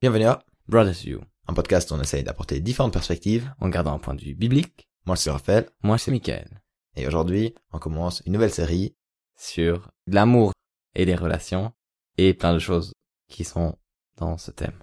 Bienvenue 0.00 0.26
à 0.26 0.44
Brothers 0.68 0.92
View, 1.04 1.20
un 1.48 1.54
podcast 1.54 1.90
où 1.90 1.94
on 1.94 2.00
essaye 2.00 2.22
d'apporter 2.24 2.60
différentes 2.60 2.92
perspectives. 2.92 3.50
en 3.60 3.68
gardant 3.68 3.94
un 3.94 3.98
point 3.98 4.14
de 4.14 4.22
vue 4.22 4.34
biblique. 4.34 4.86
Moi, 5.06 5.16
c'est 5.16 5.30
Raphaël, 5.30 5.68
Moi, 5.82 5.98
c'est 5.98 6.10
Michael. 6.10 6.60
et 6.96 7.06
aujourd'hui, 7.06 7.54
on 7.72 7.78
commence 7.78 8.22
une 8.26 8.32
nouvelle 8.32 8.52
série. 8.52 8.94
Sur 9.38 9.90
l'amour 10.06 10.52
et 10.94 11.04
les 11.04 11.14
relations 11.14 11.72
et 12.16 12.32
plein 12.32 12.54
de 12.54 12.58
choses 12.58 12.92
qui 13.28 13.44
sont 13.44 13.76
dans 14.16 14.38
ce 14.38 14.50
thème. 14.50 14.82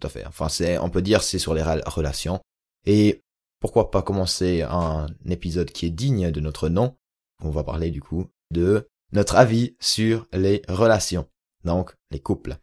Tout 0.00 0.06
à 0.06 0.10
fait. 0.10 0.24
Enfin, 0.24 0.48
c'est, 0.48 0.78
on 0.78 0.88
peut 0.88 1.02
dire, 1.02 1.22
c'est 1.22 1.38
sur 1.38 1.52
les 1.52 1.60
rela- 1.62 1.86
relations. 1.86 2.40
Et 2.86 3.20
pourquoi 3.60 3.90
pas 3.90 4.00
commencer 4.02 4.62
un 4.62 5.06
épisode 5.26 5.70
qui 5.70 5.84
est 5.86 5.90
digne 5.90 6.30
de 6.30 6.40
notre 6.40 6.70
nom? 6.70 6.96
On 7.42 7.50
va 7.50 7.62
parler, 7.62 7.90
du 7.90 8.00
coup, 8.00 8.26
de 8.50 8.88
notre 9.12 9.36
avis 9.36 9.76
sur 9.80 10.26
les 10.32 10.62
relations. 10.68 11.28
Donc, 11.64 11.94
les 12.10 12.20
couples. 12.20 12.56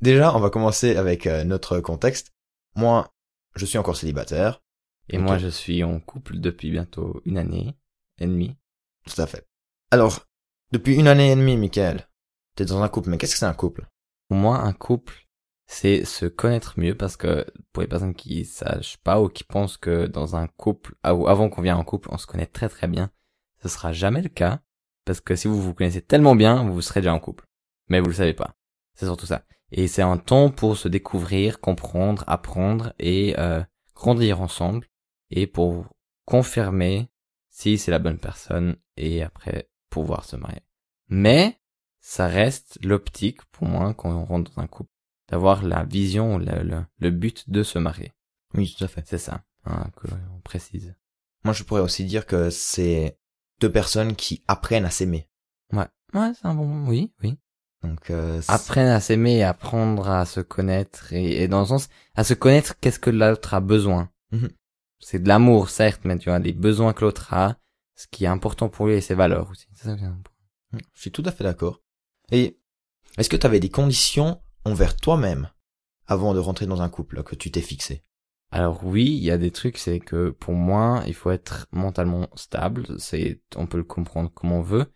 Déjà, 0.00 0.34
on 0.34 0.40
va 0.40 0.50
commencer 0.50 0.96
avec 0.96 1.26
euh, 1.26 1.44
notre 1.44 1.80
contexte. 1.80 2.32
Moi, 2.76 3.12
je 3.56 3.66
suis 3.66 3.78
encore 3.78 3.96
célibataire. 3.96 4.62
Et 5.08 5.18
moi, 5.18 5.38
je 5.38 5.48
suis 5.48 5.82
en 5.82 6.00
couple 6.00 6.38
depuis 6.38 6.70
bientôt 6.70 7.22
une 7.24 7.38
année 7.38 7.74
et 8.18 8.26
demie. 8.26 8.56
Tout 9.06 9.20
à 9.20 9.26
fait. 9.26 9.46
Alors, 9.90 10.26
depuis 10.70 10.96
une 10.96 11.08
année 11.08 11.32
et 11.32 11.36
demie, 11.36 11.56
Michael, 11.56 12.06
t'es 12.54 12.66
dans 12.66 12.82
un 12.82 12.88
couple, 12.88 13.08
mais 13.08 13.16
qu'est-ce 13.16 13.32
que 13.32 13.38
c'est 13.38 13.46
un 13.46 13.54
couple? 13.54 13.86
Pour 14.28 14.36
moi, 14.36 14.58
un 14.58 14.74
couple, 14.74 15.26
c'est 15.66 16.04
se 16.04 16.26
connaître 16.26 16.78
mieux 16.78 16.94
parce 16.94 17.16
que 17.16 17.46
pour 17.72 17.80
les 17.80 17.88
personnes 17.88 18.14
qui 18.14 18.44
sachent 18.44 18.98
pas 18.98 19.20
ou 19.20 19.28
qui 19.28 19.44
pensent 19.44 19.78
que 19.78 20.06
dans 20.06 20.36
un 20.36 20.46
couple, 20.46 20.94
ou 21.06 21.26
avant 21.26 21.48
qu'on 21.48 21.62
vienne 21.62 21.76
en 21.76 21.84
couple, 21.84 22.10
on 22.12 22.18
se 22.18 22.26
connaît 22.26 22.46
très 22.46 22.68
très 22.68 22.86
bien, 22.86 23.10
ce 23.62 23.68
sera 23.68 23.92
jamais 23.92 24.20
le 24.20 24.28
cas 24.28 24.60
parce 25.06 25.22
que 25.22 25.36
si 25.36 25.48
vous 25.48 25.60
vous 25.60 25.72
connaissez 25.72 26.02
tellement 26.02 26.36
bien, 26.36 26.68
vous 26.68 26.82
serez 26.82 27.00
déjà 27.00 27.14
en 27.14 27.18
couple. 27.18 27.46
Mais 27.88 28.00
vous 28.00 28.08
le 28.08 28.14
savez 28.14 28.34
pas. 28.34 28.54
C'est 28.94 29.06
surtout 29.06 29.26
ça. 29.26 29.42
Et 29.70 29.86
c'est 29.86 30.02
un 30.02 30.16
temps 30.16 30.50
pour 30.50 30.76
se 30.76 30.88
découvrir, 30.88 31.60
comprendre, 31.60 32.24
apprendre 32.26 32.94
et 32.98 33.34
euh, 33.38 33.62
grandir 33.94 34.40
ensemble 34.40 34.86
et 35.30 35.46
pour 35.46 35.86
confirmer 36.24 37.10
si 37.50 37.78
c'est 37.78 37.90
la 37.90 37.98
bonne 37.98 38.18
personne 38.18 38.76
et 38.96 39.22
après 39.22 39.68
pouvoir 39.90 40.24
se 40.24 40.36
marier. 40.36 40.62
Mais 41.08 41.58
ça 42.00 42.26
reste 42.26 42.78
l'optique 42.82 43.44
pour 43.46 43.66
moi 43.66 43.94
quand 43.94 44.10
on 44.10 44.24
rentre 44.24 44.52
dans 44.54 44.62
un 44.62 44.66
couple 44.66 44.90
d'avoir 45.28 45.62
la 45.62 45.84
vision, 45.84 46.38
le, 46.38 46.62
le, 46.62 46.84
le 46.98 47.10
but 47.10 47.50
de 47.50 47.62
se 47.62 47.78
marier. 47.78 48.12
Oui, 48.54 48.74
tout 48.74 48.84
à 48.84 48.88
fait. 48.88 49.04
C'est 49.06 49.18
ça 49.18 49.44
hein, 49.64 49.90
que 49.96 50.08
on 50.34 50.40
précise. 50.40 50.94
Moi, 51.44 51.52
je 51.52 51.62
pourrais 51.64 51.82
aussi 51.82 52.04
dire 52.04 52.26
que 52.26 52.50
c'est 52.50 53.18
deux 53.60 53.70
personnes 53.70 54.16
qui 54.16 54.42
apprennent 54.48 54.84
à 54.84 54.90
s'aimer. 54.90 55.28
Ouais, 55.72 55.86
ouais, 56.14 56.32
c'est 56.34 56.46
un 56.46 56.54
bon. 56.54 56.86
Oui, 56.86 57.12
oui. 57.22 57.38
Donc, 57.82 58.10
euh, 58.10 58.40
Apprendre 58.48 58.90
à 58.90 59.00
s'aimer, 59.00 59.38
et 59.38 59.44
apprendre 59.44 60.08
à 60.08 60.24
se 60.26 60.40
connaître 60.40 61.12
et, 61.12 61.42
et 61.42 61.48
dans 61.48 61.60
le 61.60 61.66
sens 61.66 61.88
à 62.16 62.24
se 62.24 62.34
connaître, 62.34 62.78
qu'est-ce 62.80 62.98
que 62.98 63.10
l'autre 63.10 63.54
a 63.54 63.60
besoin? 63.60 64.10
Mhm. 64.32 64.50
C'est 65.00 65.22
de 65.22 65.28
l'amour 65.28 65.70
certes, 65.70 66.00
mais 66.04 66.18
tu 66.18 66.28
vois 66.28 66.40
les 66.40 66.52
besoins 66.52 66.92
que 66.92 67.02
l'autre 67.04 67.32
a, 67.32 67.56
ce 67.94 68.06
qui 68.10 68.24
est 68.24 68.28
important 68.28 68.68
pour 68.68 68.86
lui 68.88 68.94
et 68.94 69.00
ses 69.00 69.14
valeurs 69.14 69.50
aussi. 69.50 69.66
Ça 69.74 69.96
j'ai- 69.96 70.06
je 70.94 71.00
suis 71.00 71.12
tout 71.12 71.22
à 71.24 71.30
fait 71.32 71.44
d'accord. 71.44 71.80
Et 72.32 72.58
est-ce 73.16 73.28
que 73.28 73.36
tu 73.36 73.46
avais 73.46 73.60
des 73.60 73.70
conditions 73.70 74.40
envers 74.64 74.96
toi-même 74.96 75.48
avant 76.06 76.34
de 76.34 76.40
rentrer 76.40 76.66
dans 76.66 76.82
un 76.82 76.88
couple 76.88 77.22
que 77.22 77.36
tu 77.36 77.50
t'es 77.50 77.60
fixé? 77.60 78.02
Alors 78.50 78.84
oui, 78.84 79.04
il 79.04 79.22
y 79.22 79.30
a 79.30 79.38
des 79.38 79.50
trucs, 79.50 79.78
c'est 79.78 80.00
que 80.00 80.30
pour 80.30 80.54
moi, 80.54 81.02
il 81.06 81.14
faut 81.14 81.30
être 81.30 81.66
mentalement 81.70 82.28
stable. 82.34 82.86
C'est, 82.98 83.40
on 83.56 83.66
peut 83.66 83.76
le 83.78 83.84
comprendre 83.84 84.32
comme 84.32 84.52
on 84.52 84.62
veut, 84.62 84.86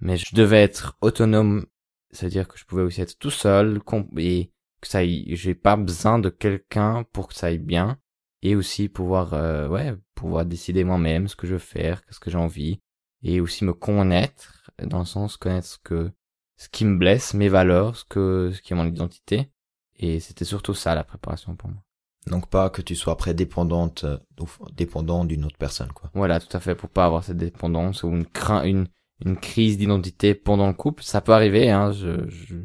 mais 0.00 0.16
je 0.16 0.34
devais 0.34 0.62
être 0.62 0.96
autonome, 1.00 1.66
c'est-à-dire 2.12 2.48
que 2.48 2.58
je 2.58 2.64
pouvais 2.64 2.82
aussi 2.82 3.00
être 3.00 3.18
tout 3.18 3.30
seul 3.30 3.80
et 4.16 4.50
que 4.80 4.88
ça, 4.88 4.98
aille- 4.98 5.34
j'ai 5.34 5.54
pas 5.54 5.76
besoin 5.76 6.18
de 6.18 6.28
quelqu'un 6.28 7.04
pour 7.12 7.28
que 7.28 7.34
ça 7.34 7.46
aille 7.48 7.58
bien, 7.58 7.98
et 8.42 8.56
aussi 8.56 8.88
pouvoir, 8.88 9.34
euh, 9.34 9.68
ouais, 9.68 9.94
pouvoir 10.14 10.44
décider 10.44 10.84
moi-même 10.84 11.28
ce 11.28 11.36
que 11.36 11.46
je 11.46 11.54
veux 11.54 11.58
faire, 11.58 12.02
ce 12.10 12.18
que 12.18 12.30
j'ai 12.30 12.38
envie, 12.38 12.80
et 13.22 13.40
aussi 13.40 13.64
me 13.64 13.72
connaître 13.72 14.70
dans 14.82 14.98
le 14.98 15.04
sens 15.04 15.36
connaître 15.36 15.66
ce 15.68 15.78
que, 15.78 16.10
ce 16.56 16.68
qui 16.68 16.84
me 16.84 16.98
blesse, 16.98 17.34
mes 17.34 17.48
valeurs, 17.48 17.96
ce 17.96 18.04
que, 18.04 18.50
ce 18.52 18.60
qui 18.60 18.72
est 18.72 18.76
mon 18.76 18.86
identité, 18.86 19.50
et 19.96 20.18
c'était 20.20 20.44
surtout 20.44 20.74
ça 20.74 20.94
la 20.94 21.04
préparation 21.04 21.54
pour 21.54 21.70
moi. 21.70 21.82
Donc 22.26 22.48
pas 22.48 22.70
que 22.70 22.82
tu 22.82 22.94
sois 22.94 23.12
après 23.12 23.34
dépendante, 23.34 24.04
euh, 24.04 24.18
ou 24.40 24.46
dépendant 24.72 25.24
d'une 25.24 25.44
autre 25.44 25.58
personne, 25.58 25.92
quoi. 25.92 26.10
Voilà, 26.14 26.40
tout 26.40 26.56
à 26.56 26.60
fait, 26.60 26.74
pour 26.74 26.88
pas 26.88 27.06
avoir 27.06 27.24
cette 27.24 27.36
dépendance 27.36 28.02
ou 28.02 28.08
une 28.08 28.26
crainte, 28.26 28.66
une, 28.66 28.88
une 29.24 29.36
crise 29.36 29.78
d'identité 29.78 30.34
pendant 30.34 30.66
le 30.66 30.74
couple. 30.74 31.02
Ça 31.02 31.20
peut 31.20 31.32
arriver, 31.32 31.70
hein, 31.70 31.92
je, 31.92 32.28
je, 32.28 32.56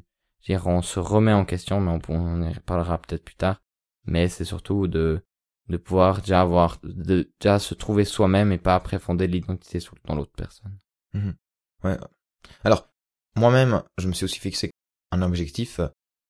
je 0.41 0.53
on 0.65 0.81
se 0.81 0.99
remet 0.99 1.33
en 1.33 1.45
question, 1.45 1.79
mais 1.81 1.91
on, 1.91 2.13
on 2.13 2.41
en 2.41 2.51
reparlera 2.51 2.97
peut-être 2.99 3.23
plus 3.23 3.35
tard. 3.35 3.61
Mais 4.05 4.29
c'est 4.29 4.45
surtout 4.45 4.87
de, 4.87 5.21
de 5.67 5.77
pouvoir 5.77 6.21
déjà 6.21 6.41
avoir, 6.41 6.79
de, 6.83 7.29
déjà 7.39 7.59
se 7.59 7.73
trouver 7.73 8.05
soi-même 8.05 8.51
et 8.51 8.57
pas 8.57 8.75
après 8.75 8.99
fonder 8.99 9.27
l'identité 9.27 9.79
dans 10.05 10.15
l'autre 10.15 10.31
personne. 10.35 10.77
Ouais. 11.83 11.97
Alors, 12.63 12.89
moi-même, 13.35 13.83
je 13.97 14.07
me 14.07 14.13
suis 14.13 14.25
aussi 14.25 14.39
fixé 14.39 14.71
un 15.11 15.21
objectif, 15.21 15.79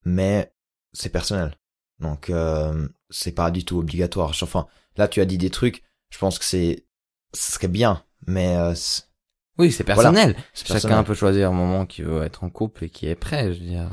mais 0.06 0.52
c'est 0.94 1.12
personnel. 1.12 1.56
Donc, 2.00 2.30
euh, 2.30 2.88
c'est 3.10 3.34
pas 3.34 3.52
du 3.52 3.66
tout 3.66 3.78
obligatoire. 3.78 4.34
Enfin, 4.42 4.68
là, 4.98 5.08
tu 5.08 5.22
as 5.22 5.26
dit 5.26 5.38
des 5.38 5.50
trucs. 5.50 5.84
Je 6.10 6.18
pense 6.18 6.40
que 6.40 6.46
c'est, 6.46 6.86
ce 7.34 7.52
serait 7.52 7.68
bien, 7.68 8.04
mais 8.28 8.56
euh, 8.56 8.74
Oui, 9.58 9.72
c'est 9.72 9.84
personnel. 9.84 10.36
Chacun 10.54 10.74
personnel. 10.74 11.04
peut 11.04 11.14
choisir 11.14 11.50
un 11.50 11.54
moment 11.54 11.86
qui 11.86 12.04
veut 12.04 12.24
être 12.24 12.44
en 12.44 12.50
couple 12.50 12.86
et 12.86 12.90
qui 12.90 13.08
est 13.08 13.16
prêt, 13.16 13.54
je 13.54 13.60
veux 13.60 13.66
dire. 13.66 13.90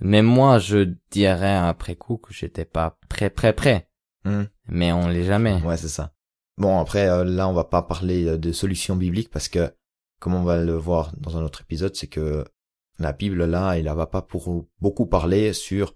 Mais 0.00 0.22
moi, 0.22 0.58
je 0.58 0.94
dirais 1.10 1.56
après 1.56 1.96
coup 1.96 2.16
que 2.16 2.32
j'étais 2.32 2.64
pas 2.64 2.98
prêt, 3.08 3.30
prêt, 3.30 3.52
prêt. 3.52 3.88
Hmm. 4.24 4.44
Mais 4.66 4.92
on 4.92 5.08
l'est 5.08 5.24
jamais. 5.24 5.60
Ouais, 5.62 5.76
c'est 5.76 5.88
ça. 5.88 6.12
Bon, 6.56 6.80
après, 6.80 7.08
euh, 7.08 7.24
là, 7.24 7.48
on 7.48 7.52
va 7.52 7.64
pas 7.64 7.82
parler 7.82 8.26
euh, 8.26 8.38
de 8.38 8.52
solutions 8.52 8.96
bibliques 8.96 9.30
parce 9.30 9.48
que, 9.48 9.72
comme 10.20 10.34
on 10.34 10.42
va 10.42 10.58
le 10.58 10.74
voir 10.74 11.12
dans 11.16 11.36
un 11.36 11.42
autre 11.42 11.62
épisode, 11.62 11.94
c'est 11.94 12.08
que 12.08 12.44
la 12.98 13.12
Bible, 13.12 13.44
là, 13.44 13.78
il 13.78 13.84
va 13.84 14.06
pas 14.06 14.22
pour 14.22 14.66
beaucoup 14.80 15.06
parler 15.06 15.52
sur 15.52 15.94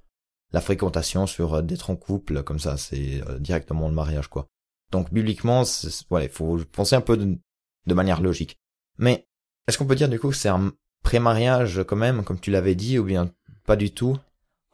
la 0.52 0.60
fréquentation, 0.60 1.26
sur 1.26 1.54
euh, 1.54 1.62
d'être 1.62 1.90
en 1.90 1.96
couple, 1.96 2.44
comme 2.44 2.60
ça, 2.60 2.76
c'est 2.76 3.22
directement 3.40 3.88
le 3.88 3.94
mariage, 3.94 4.28
quoi. 4.28 4.46
Donc, 4.92 5.12
bibliquement, 5.12 5.64
ouais, 6.10 6.26
il 6.26 6.30
faut 6.30 6.58
penser 6.70 6.94
un 6.94 7.00
peu 7.00 7.16
de, 7.16 7.38
de 7.86 7.94
manière 7.94 8.20
logique. 8.20 8.60
Mais, 8.98 9.26
est-ce 9.66 9.78
qu'on 9.78 9.86
peut 9.86 9.94
dire, 9.94 10.08
du 10.08 10.18
coup, 10.18 10.30
que 10.30 10.36
c'est 10.36 10.48
un 10.48 10.72
pré-mariage, 11.02 11.84
quand 11.86 11.96
même, 11.96 12.24
comme 12.24 12.40
tu 12.40 12.50
l'avais 12.50 12.74
dit, 12.74 12.98
ou 12.98 13.04
bien 13.04 13.30
pas 13.66 13.76
du 13.76 13.92
tout? 13.92 14.18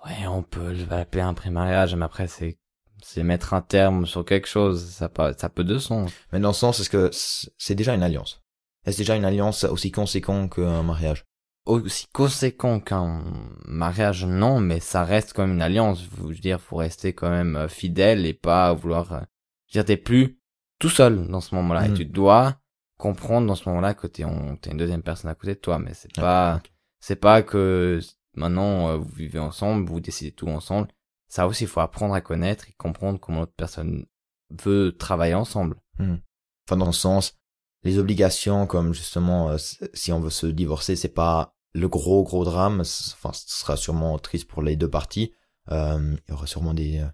Ouais, 0.05 0.27
on 0.29 0.43
peut 0.43 0.75
l'appeler 0.91 1.23
un 1.23 1.35
pré-mariage, 1.35 1.95
mais 1.95 2.05
après, 2.05 2.29
c'est, 2.29 2.59
c'est 3.03 3.23
mettre 3.23 3.55
un 3.55 3.61
terme 3.61 4.07
sur 4.07 4.25
quelque 4.25 4.49
chose. 4.49 4.85
Ça 4.91 5.09
peut, 5.09 5.35
ça 5.37 5.49
peut 5.49 5.65
de 5.65 5.79
sens. 5.79 6.13
Mais 6.33 6.41
dans 6.41 6.49
le 6.49 6.55
sens, 6.55 6.81
est-ce 6.81 6.91
que 6.91 7.11
c'est 7.13 7.75
déjà 7.75 7.95
une 7.95 8.03
alliance? 8.03 8.43
Est-ce 8.85 8.99
déjà 8.99 9.17
une 9.17 9.25
alliance 9.25 9.65
aussi 9.65 9.91
conséquente 9.91 10.55
qu'un 10.55 10.83
mariage? 10.83 11.25
Aussi 11.67 12.07
conséquent 12.13 12.81
qu'un 12.81 13.23
mariage, 13.67 14.25
non, 14.25 14.61
mais 14.61 14.81
ça 14.81 15.05
reste 15.05 15.35
quand 15.35 15.43
même 15.43 15.57
une 15.57 15.63
alliance. 15.63 16.03
Je 16.03 16.23
veux 16.23 16.35
dire, 16.35 16.61
faut 16.61 16.77
rester 16.77 17.13
quand 17.13 17.29
même 17.29 17.57
euh, 17.57 17.69
fidèle 17.69 18.25
et 18.25 18.33
pas 18.33 18.73
vouloir, 18.73 19.13
euh, 19.13 19.21
je 19.67 19.79
veux 19.79 19.83
dire, 19.83 19.85
t'es 19.85 19.97
plus 19.99 20.41
tout 20.79 20.89
seul 20.89 21.29
dans 21.29 21.43
ce 21.43 21.55
moment-là. 21.57 21.89
Et 21.89 21.93
tu 21.93 22.07
dois 22.07 22.57
comprendre 22.99 23.47
dans 23.47 23.55
ce 23.55 23.69
moment-là 23.71 23.95
que 23.95 24.07
t'es, 24.07 24.25
en- 24.25 24.57
t'as 24.57 24.73
une 24.73 24.77
deuxième 24.77 25.03
personne 25.03 25.31
à 25.31 25.35
côté 25.35 25.55
de 25.55 25.61
toi, 25.61 25.79
mais 25.79 25.95
c'est 25.95 26.15
Ouais, 26.19 26.23
pas, 26.23 26.61
c'est 27.01 27.17
pas 27.17 27.43
que 27.43 28.01
maintenant 28.35 28.89
euh, 28.91 28.97
vous 28.99 29.09
vivez 29.15 29.39
ensemble, 29.39 29.89
vous 29.89 30.01
décidez 30.01 30.33
tout 30.33 30.49
ensemble. 30.49 30.89
Ça 31.29 31.47
aussi, 31.47 31.65
il 31.65 31.69
faut 31.69 31.81
apprendre 31.81 32.15
à 32.15 32.21
connaître 32.21 32.69
et 32.69 32.73
comprendre 32.75 33.19
comment 33.21 33.41
l'autre 33.41 33.55
personne 33.57 34.07
veut 34.51 34.97
travailler 34.97 35.35
ensemble. 35.35 35.77
Enfin, 35.99 36.77
dans 36.77 36.87
le 36.87 36.93
sens, 36.93 37.35
les 37.83 37.99
obligations, 37.99 38.67
comme 38.67 38.93
justement, 38.95 39.51
euh, 39.51 39.57
si 39.95 40.13
on 40.13 40.21
veut 40.21 40.31
se 40.31 40.47
divorcer, 40.47 40.97
c'est 40.97 41.09
pas 41.09 41.55
le 41.75 41.89
gros 41.89 42.23
gros 42.25 42.45
drame. 42.45 42.81
Enfin, 42.81 43.33
ce 43.33 43.45
sera 43.61 43.77
sûrement 43.77 44.19
triste 44.19 44.49
pour 44.49 44.63
les 44.63 44.77
deux 44.77 44.91
parties. 44.91 45.33
Euh, 45.71 46.17
il 46.27 46.31
y 46.31 46.35
aura 46.35 46.47
sûrement 46.47 46.75
des 46.75 46.99
euh, 47.01 47.09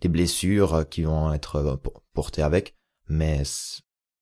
des 0.00 0.08
blessures 0.08 0.88
qui 0.88 1.02
vont 1.02 1.32
être 1.32 1.56
euh, 1.56 1.76
por- 1.76 2.02
portées 2.12 2.42
avec, 2.42 2.76
mais 3.08 3.42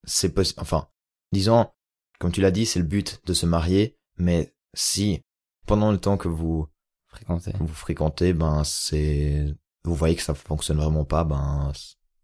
c'est 0.04 0.30
possible. 0.30 0.60
Enfin, 0.62 0.88
disons, 1.34 1.66
comme 2.18 2.32
tu 2.32 2.40
l'as 2.40 2.50
dit, 2.50 2.64
c'est 2.64 2.78
le 2.78 2.86
but 2.86 3.20
de 3.26 3.34
se 3.34 3.44
marier. 3.44 3.98
Mais 4.16 4.54
si 4.72 5.20
pendant 5.66 5.92
le 5.92 5.98
temps 5.98 6.16
que 6.16 6.28
vous 6.28 6.68
Fréquenter. 7.08 7.52
vous 7.60 7.68
fréquentez, 7.68 8.32
ben 8.32 8.64
c'est 8.64 9.46
vous 9.84 9.94
voyez 9.94 10.16
que 10.16 10.22
ça 10.22 10.34
fonctionne 10.34 10.78
vraiment 10.78 11.04
pas, 11.04 11.22
ben 11.22 11.72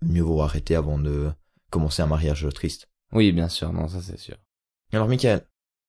mieux 0.02 0.22
vaut 0.22 0.42
arrêter 0.42 0.74
avant 0.74 0.98
de 0.98 1.30
commencer 1.70 2.02
un 2.02 2.06
mariage 2.06 2.48
triste. 2.54 2.88
Oui, 3.12 3.30
bien 3.30 3.48
sûr, 3.48 3.72
non, 3.72 3.86
ça 3.86 4.00
c'est 4.02 4.18
sûr. 4.18 4.36
Alors 4.92 5.06
Michael, 5.06 5.46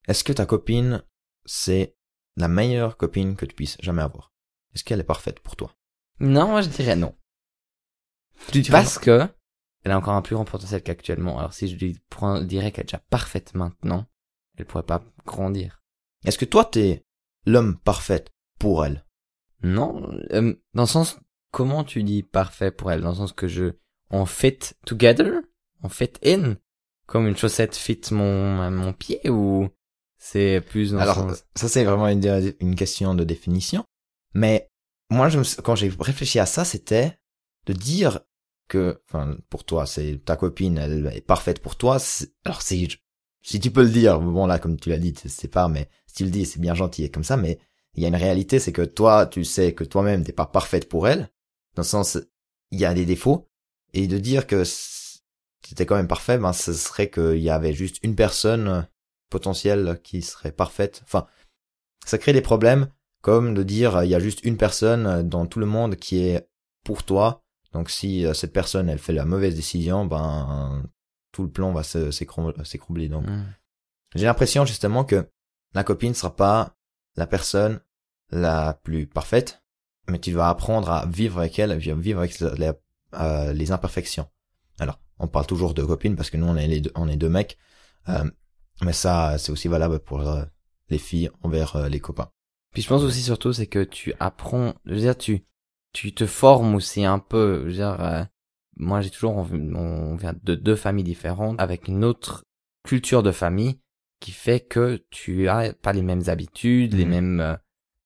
est-ce 0.07 0.23
que 0.23 0.33
ta 0.33 0.45
copine 0.45 1.03
c'est 1.45 1.95
la 2.37 2.47
meilleure 2.47 2.97
copine 2.97 3.35
que 3.35 3.45
tu 3.45 3.55
puisses 3.55 3.77
jamais 3.79 4.03
avoir? 4.03 4.31
Est-ce 4.75 4.83
qu'elle 4.83 4.99
est 4.99 5.03
parfaite 5.03 5.39
pour 5.39 5.55
toi? 5.55 5.75
Non, 6.19 6.47
moi 6.47 6.61
je 6.61 6.69
dirais 6.69 6.95
non. 6.95 7.15
Tu 8.51 8.61
dirais 8.61 8.77
Parce 8.77 8.99
que 8.99 9.27
elle 9.83 9.91
a 9.91 9.97
encore 9.97 10.13
un 10.13 10.21
plus 10.21 10.35
grand 10.35 10.45
potentiel 10.45 10.83
qu'actuellement. 10.83 11.39
Alors 11.39 11.53
si 11.53 11.67
je 11.67 11.75
lui 11.77 11.99
prends- 12.09 12.41
dirais 12.41 12.71
qu'elle 12.71 12.83
est 12.83 12.87
déjà 12.87 13.03
parfaite 13.09 13.53
maintenant, 13.55 14.05
elle 14.57 14.65
pourrait 14.65 14.83
pas 14.83 15.03
grandir. 15.25 15.81
Est-ce 16.25 16.37
que 16.37 16.45
toi 16.45 16.65
t'es 16.65 17.05
l'homme 17.45 17.77
parfait 17.79 18.25
pour 18.59 18.85
elle? 18.85 19.05
Non, 19.63 20.09
euh, 20.31 20.53
dans 20.73 20.83
le 20.83 20.87
sens, 20.87 21.19
comment 21.51 21.83
tu 21.83 22.03
dis 22.03 22.23
parfait 22.23 22.71
pour 22.71 22.91
elle? 22.91 23.01
Dans 23.01 23.09
le 23.09 23.15
sens 23.15 23.33
que 23.33 23.47
je 23.47 23.73
on 24.09 24.25
fit 24.25 24.59
together, 24.85 25.41
on 25.83 25.89
fit 25.89 26.11
in, 26.25 26.57
comme 27.07 27.27
une 27.27 27.37
chaussette 27.37 27.75
fit 27.75 28.01
mon 28.11 28.69
mon 28.71 28.93
pied 28.93 29.29
ou 29.29 29.69
c'est 30.17 30.61
plus 30.61 30.91
dans 30.91 30.97
le 30.97 31.03
Alors, 31.03 31.15
sens- 31.15 31.45
ça 31.55 31.67
c'est 31.69 31.83
vraiment 31.83 32.07
une, 32.07 32.53
une 32.59 32.75
question 32.75 33.15
de 33.15 33.23
définition. 33.23 33.83
Mais 34.33 34.69
moi, 35.09 35.27
je 35.29 35.39
me, 35.39 35.61
quand 35.61 35.75
j'ai 35.75 35.91
réfléchi 35.99 36.39
à 36.39 36.45
ça, 36.45 36.63
c'était 36.65 37.17
de 37.65 37.73
dire 37.73 38.19
que, 38.71 39.01
enfin, 39.09 39.37
pour 39.49 39.65
toi, 39.65 39.85
c'est 39.85 40.23
ta 40.23 40.37
copine, 40.37 40.77
elle 40.77 41.11
est 41.13 41.21
parfaite 41.21 41.61
pour 41.61 41.75
toi. 41.75 41.97
Alors, 42.45 42.61
c'est, 42.61 42.87
si 43.41 43.59
tu 43.59 43.69
peux 43.69 43.83
le 43.83 43.89
dire, 43.89 44.19
bon 44.21 44.45
là, 44.45 44.59
comme 44.59 44.79
tu 44.79 44.89
l'as 44.89 44.97
dit, 44.97 45.13
c'est 45.25 45.49
pas, 45.49 45.67
mais 45.67 45.89
si 46.07 46.15
tu 46.15 46.23
le 46.23 46.29
dis, 46.29 46.45
c'est 46.45 46.61
bien 46.61 46.73
gentil 46.73 47.03
et 47.03 47.11
comme 47.11 47.25
ça. 47.25 47.35
Mais 47.35 47.59
il 47.95 48.01
y 48.01 48.05
a 48.05 48.07
une 48.07 48.15
réalité, 48.15 48.59
c'est 48.59 48.71
que 48.71 48.81
toi, 48.81 49.25
tu 49.25 49.43
sais 49.43 49.73
que 49.73 49.83
toi-même, 49.83 50.23
t'es 50.23 50.31
pas 50.31 50.45
parfaite 50.45 50.87
pour 50.87 51.07
elle. 51.09 51.29
Dans 51.75 51.81
le 51.81 51.87
sens, 51.87 52.17
il 52.71 52.79
y 52.79 52.85
a 52.85 52.93
des 52.93 53.05
défauts. 53.05 53.49
Et 53.93 54.07
de 54.07 54.17
dire 54.17 54.47
que 54.47 54.63
c'était 54.63 55.85
quand 55.85 55.97
même 55.97 56.07
parfait, 56.07 56.37
ben, 56.37 56.53
ce 56.53 56.71
serait 56.71 57.09
qu'il 57.09 57.39
y 57.39 57.49
avait 57.49 57.73
juste 57.73 57.97
une 58.03 58.15
personne 58.15 58.87
potentielle 59.29 59.99
qui 60.01 60.21
serait 60.21 60.53
parfaite. 60.53 61.01
Enfin, 61.03 61.27
ça 62.05 62.17
crée 62.17 62.31
des 62.31 62.41
problèmes, 62.41 62.87
comme 63.21 63.53
de 63.53 63.63
dire 63.63 63.97
euh, 63.97 64.05
il 64.05 64.11
y 64.11 64.15
a 64.15 64.19
juste 64.19 64.45
une 64.45 64.57
personne 64.57 65.07
euh, 65.07 65.23
dans 65.23 65.45
tout 65.45 65.59
le 65.59 65.65
monde 65.65 65.97
qui 65.97 66.23
est 66.23 66.47
pour 66.85 67.03
toi. 67.03 67.43
Donc 67.73 67.89
si 67.89 68.25
euh, 68.25 68.33
cette 68.33 68.53
personne 68.53 68.89
elle 68.89 68.99
fait 68.99 69.13
la 69.13 69.25
mauvaise 69.25 69.55
décision, 69.55 70.05
ben 70.05 70.83
tout 71.31 71.43
le 71.43 71.49
plan 71.49 71.71
va 71.71 71.83
s'écroubler. 71.83 73.07
Donc 73.09 73.25
Hmm. 73.27 73.43
j'ai 74.15 74.25
l'impression 74.25 74.65
justement 74.65 75.05
que 75.05 75.29
la 75.73 75.83
copine 75.83 76.13
sera 76.13 76.35
pas 76.35 76.75
la 77.15 77.27
personne 77.27 77.79
la 78.29 78.73
plus 78.83 79.07
parfaite, 79.07 79.63
mais 80.09 80.19
tu 80.19 80.33
vas 80.33 80.49
apprendre 80.49 80.89
à 80.89 81.05
vivre 81.05 81.39
avec 81.39 81.57
elle, 81.59 81.71
à 81.71 81.75
vivre 81.77 82.19
avec 82.19 82.39
les, 82.39 82.71
euh, 83.13 83.53
les 83.53 83.71
imperfections. 83.71 84.27
Alors, 84.79 84.99
on 85.19 85.27
parle 85.27 85.45
toujours 85.45 85.73
de 85.73 85.83
copine 85.83 86.15
parce 86.15 86.29
que 86.29 86.37
nous 86.37 86.47
on 86.47 86.55
est 86.57 86.67
les 86.67 86.81
deux, 86.81 86.91
on 86.95 87.07
est 87.07 87.17
deux 87.17 87.29
mecs, 87.29 87.57
euh, 88.09 88.29
mais 88.81 88.93
ça 88.93 89.37
c'est 89.37 89.51
aussi 89.51 89.67
valable 89.67 89.99
pour 89.99 90.27
euh, 90.27 90.43
les 90.89 90.97
filles 90.97 91.29
envers 91.41 91.89
les 91.89 91.99
copains. 91.99 92.31
Puis 92.73 92.81
je 92.81 92.87
pense 92.87 93.03
aussi 93.03 93.21
surtout 93.21 93.53
c'est 93.53 93.67
que 93.67 93.83
tu 93.83 94.13
apprends, 94.19 94.73
je 94.85 94.93
veux 94.93 94.99
dire 94.99 95.17
tu 95.17 95.45
tu 95.93 96.13
te 96.13 96.25
formes 96.25 96.75
aussi 96.75 97.05
un 97.05 97.19
peu, 97.19 97.61
je 97.63 97.67
veux 97.67 97.73
dire 97.73 98.01
euh, 98.01 98.23
moi 98.77 99.01
j'ai 99.01 99.09
toujours 99.09 99.35
on, 99.37 99.45
on 99.75 100.15
vient 100.15 100.33
de 100.43 100.55
deux 100.55 100.75
familles 100.75 101.03
différentes 101.03 101.59
avec 101.59 101.87
une 101.87 102.03
autre 102.03 102.43
culture 102.83 103.23
de 103.23 103.31
famille 103.31 103.79
qui 104.19 104.31
fait 104.31 104.59
que 104.59 105.03
tu 105.09 105.47
as 105.47 105.73
pas 105.73 105.93
les 105.93 106.01
mêmes 106.01 106.23
habitudes, 106.27 106.93
les 106.93 107.05
Mhm. 107.05 107.09
mêmes 107.11 107.39
euh, 107.41 107.55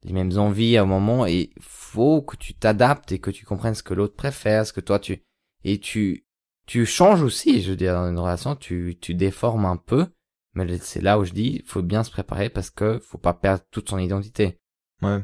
les 0.04 0.14
mêmes 0.14 0.38
envies 0.38 0.78
à 0.78 0.84
un 0.84 0.86
moment 0.86 1.26
et 1.26 1.50
faut 1.60 2.22
que 2.22 2.36
tu 2.38 2.54
t'adaptes 2.54 3.12
et 3.12 3.20
que 3.20 3.32
tu 3.32 3.46
comprennes 3.46 3.74
ce 3.76 3.84
que 3.84 3.94
l'autre 3.96 4.16
préfère, 4.16 4.66
ce 4.68 4.74
que 4.74 4.82
toi 4.82 5.00
tu 5.00 5.24
et 5.64 5.80
tu 5.80 6.26
tu 6.68 6.86
changes 6.86 7.22
aussi, 7.22 7.62
je 7.62 7.72
veux 7.72 7.76
dire 7.76 7.94
dans 7.94 8.10
une 8.10 8.20
relation, 8.20 8.56
tu 8.56 8.98
tu 9.02 9.14
déformes 9.16 9.66
un 9.66 9.78
peu 9.78 10.08
mais 10.54 10.78
c'est 10.78 11.02
là 11.02 11.20
où 11.20 11.26
je 11.26 11.34
dis, 11.34 11.62
faut 11.66 11.82
bien 11.82 12.04
se 12.04 12.12
préparer 12.12 12.50
parce 12.50 12.70
que 12.70 13.00
faut 13.00 13.18
pas 13.18 13.34
perdre 13.34 13.64
toute 13.72 13.90
son 13.90 13.98
identité. 14.00 14.58
Ouais. 15.02 15.20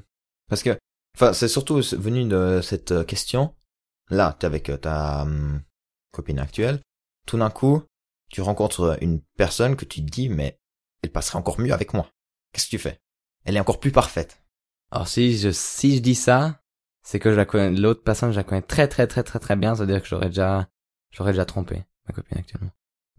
Parce 0.49 0.61
que, 0.61 0.77
enfin, 1.15 1.33
c'est 1.33 1.47
surtout 1.47 1.81
venu 1.97 2.25
de 2.25 2.61
cette 2.61 2.91
euh, 2.91 3.03
question. 3.03 3.53
Là, 4.09 4.35
t'es 4.37 4.45
avec 4.45 4.69
euh, 4.69 4.77
ta 4.77 5.23
hum, 5.23 5.61
copine 6.11 6.39
actuelle. 6.39 6.79
Tout 7.25 7.37
d'un 7.37 7.49
coup, 7.49 7.83
tu 8.29 8.41
rencontres 8.41 8.97
une 9.01 9.21
personne 9.37 9.75
que 9.75 9.85
tu 9.85 10.03
te 10.03 10.09
dis, 10.09 10.29
mais 10.29 10.59
elle 11.01 11.11
passerait 11.11 11.37
encore 11.37 11.59
mieux 11.59 11.73
avec 11.73 11.93
moi. 11.93 12.09
Qu'est-ce 12.51 12.65
que 12.65 12.71
tu 12.71 12.79
fais? 12.79 12.99
Elle 13.45 13.57
est 13.57 13.59
encore 13.61 13.79
plus 13.79 13.91
parfaite. 13.91 14.41
Alors 14.91 15.07
si 15.07 15.37
je 15.37 15.51
si 15.51 15.95
je 15.95 16.01
dis 16.01 16.15
ça, 16.15 16.61
c'est 17.01 17.19
que 17.19 17.31
je 17.31 17.37
la 17.37 17.45
connais 17.45 17.71
l'autre 17.71 18.03
personne, 18.03 18.31
je 18.31 18.37
la 18.37 18.43
connais 18.43 18.61
très 18.61 18.87
très 18.87 19.07
très 19.07 19.23
très 19.23 19.39
très 19.39 19.55
bien, 19.55 19.73
ça 19.73 19.85
veut 19.85 19.91
dire 19.91 20.01
que 20.01 20.07
j'aurais 20.07 20.27
déjà 20.27 20.67
j'aurais 21.11 21.31
déjà 21.31 21.45
trompé 21.45 21.85
ma 22.07 22.13
copine 22.13 22.37
actuellement. 22.37 22.71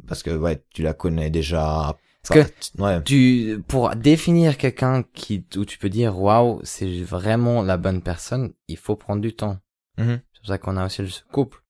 Parce 0.07 0.23
que, 0.23 0.31
ouais, 0.31 0.65
tu 0.71 0.83
la 0.83 0.95
connais 0.95 1.31
déjà. 1.31 1.97
Parce 2.29 2.41
Enfin, 2.41 2.51
tu- 2.61 2.83
ouais. 2.83 3.03
Tu 3.03 3.63
pour 3.67 3.95
définir 3.97 4.57
quelqu'un 4.57 5.03
qui 5.15 5.45
où 5.57 5.65
tu 5.65 5.79
peux 5.79 5.89
dire 5.89 6.19
waouh, 6.19 6.61
c'est 6.63 7.03
vraiment 7.03 7.63
la 7.63 7.77
bonne 7.77 8.01
personne, 8.03 8.53
il 8.69 8.77
faut 8.77 8.97
prendre 8.97 9.21
du 9.21 9.35
temps. 9.35 9.59
Mhm. 9.99 10.21
C'est 10.33 10.41
pour 10.41 10.49
ça 10.49 10.59
qu'on 10.59 10.77
a 10.77 10.87
aussi 10.87 11.09
ce 11.09 11.23
couple. 11.33 11.63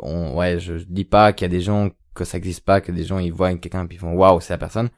On, 0.00 0.36
ouais, 0.36 0.58
je, 0.58 0.78
je 0.78 0.84
dis 0.84 1.04
pas 1.04 1.32
qu'il 1.32 1.44
y 1.44 1.50
a 1.50 1.56
des 1.56 1.60
gens 1.60 1.90
que 2.14 2.24
ça 2.24 2.38
existe 2.38 2.64
pas, 2.64 2.80
que 2.80 2.92
des 2.92 3.04
gens 3.04 3.18
ils 3.18 3.32
voient 3.32 3.54
quelqu'un 3.56 3.86
puis 3.86 3.96
ils 3.96 4.00
font 4.00 4.12
waouh, 4.14 4.40
c'est 4.40 4.52
la 4.52 4.58
personne. 4.58 4.90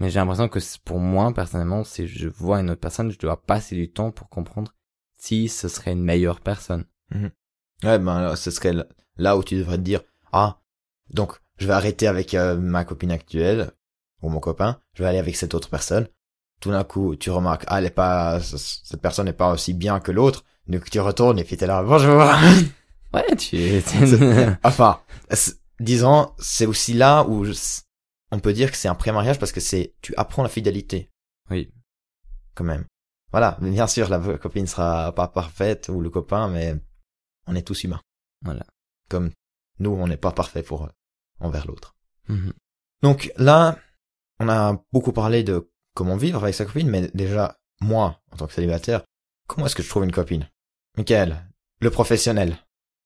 Mais 0.00 0.10
j'ai 0.10 0.20
l'impression 0.20 0.48
que 0.48 0.58
pour 0.84 0.98
moi 1.00 1.32
personnellement, 1.34 1.84
si 1.84 2.06
je 2.06 2.28
vois 2.28 2.60
une 2.60 2.70
autre 2.70 2.80
personne, 2.80 3.10
je 3.10 3.18
dois 3.18 3.40
passer 3.42 3.74
du 3.76 3.90
temps 3.90 4.10
pour 4.10 4.28
comprendre 4.28 4.74
si 5.18 5.48
ce 5.48 5.68
serait 5.68 5.92
une 5.92 6.02
meilleure 6.04 6.40
personne. 6.40 6.84
Ouais, 7.84 7.98
ben, 7.98 8.20
là, 8.22 8.36
ce 8.36 8.50
serait 8.50 8.74
là 9.16 9.36
où 9.36 9.42
tu 9.44 9.56
devrais 9.56 9.76
te 9.76 9.82
dire, 9.82 10.02
ah, 10.32 10.60
donc, 11.10 11.32
je 11.58 11.66
vais 11.66 11.72
arrêter 11.72 12.06
avec 12.06 12.34
euh, 12.34 12.56
ma 12.56 12.84
copine 12.84 13.10
actuelle, 13.10 13.72
ou 14.22 14.28
mon 14.28 14.40
copain, 14.40 14.80
je 14.94 15.02
vais 15.02 15.08
aller 15.08 15.18
avec 15.18 15.36
cette 15.36 15.54
autre 15.54 15.68
personne. 15.70 16.08
Tout 16.60 16.70
d'un 16.70 16.84
coup, 16.84 17.14
tu 17.16 17.30
remarques, 17.30 17.64
ah, 17.68 17.78
elle 17.78 17.86
est 17.86 17.90
pas, 17.90 18.40
cette 18.40 19.00
personne 19.00 19.26
n'est 19.26 19.32
pas 19.32 19.52
aussi 19.52 19.74
bien 19.74 20.00
que 20.00 20.10
l'autre. 20.12 20.44
Donc, 20.66 20.90
tu 20.90 20.98
retournes 21.00 21.38
et 21.38 21.44
puis 21.44 21.56
t'es 21.56 21.66
là, 21.66 21.82
bonjour. 21.82 22.22
Ouais, 23.14 23.36
tu. 23.36 23.80
C'est- 23.86 24.58
enfin, 24.64 25.00
disons, 25.80 26.30
c'est 26.38 26.66
aussi 26.66 26.92
là 26.92 27.24
où 27.24 27.44
je- 27.46 27.54
on 28.32 28.38
peut 28.38 28.52
dire 28.52 28.70
que 28.70 28.76
c'est 28.76 28.88
un 28.88 28.94
pré-mariage 28.94 29.38
parce 29.38 29.50
que 29.52 29.60
c'est, 29.60 29.94
tu 30.02 30.12
apprends 30.18 30.42
la 30.42 30.50
fidélité. 30.50 31.10
Oui. 31.50 31.72
Quand 32.54 32.64
même. 32.64 32.84
Voilà. 33.30 33.56
Mais 33.62 33.70
bien 33.70 33.86
sûr, 33.86 34.10
la 34.10 34.18
copine 34.36 34.66
sera 34.66 35.14
pas 35.14 35.26
parfaite 35.28 35.88
ou 35.88 36.02
le 36.02 36.10
copain, 36.10 36.48
mais 36.48 36.76
on 37.46 37.54
est 37.54 37.62
tous 37.66 37.84
humains. 37.84 38.02
Voilà. 38.44 38.66
Comme 39.08 39.30
nous, 39.78 39.90
on 39.92 40.06
n'est 40.06 40.18
pas 40.18 40.32
parfait 40.32 40.62
pour 40.62 40.90
envers 41.40 41.66
l'autre. 41.66 41.94
Mhm. 42.28 42.52
Donc 43.02 43.32
là, 43.38 43.78
on 44.40 44.48
a 44.48 44.82
beaucoup 44.92 45.12
parlé 45.12 45.42
de 45.42 45.70
comment 45.94 46.16
vivre 46.16 46.42
avec 46.42 46.54
sa 46.54 46.64
copine, 46.64 46.88
mais 46.88 47.10
déjà, 47.14 47.58
moi, 47.80 48.20
en 48.32 48.36
tant 48.36 48.46
que 48.46 48.52
célibataire, 48.52 49.02
comment 49.46 49.66
est-ce 49.66 49.76
que 49.76 49.82
je 49.82 49.88
trouve 49.88 50.04
une 50.04 50.12
copine? 50.12 50.48
Michael, 50.96 51.44
le 51.80 51.90
professionnel. 51.90 52.56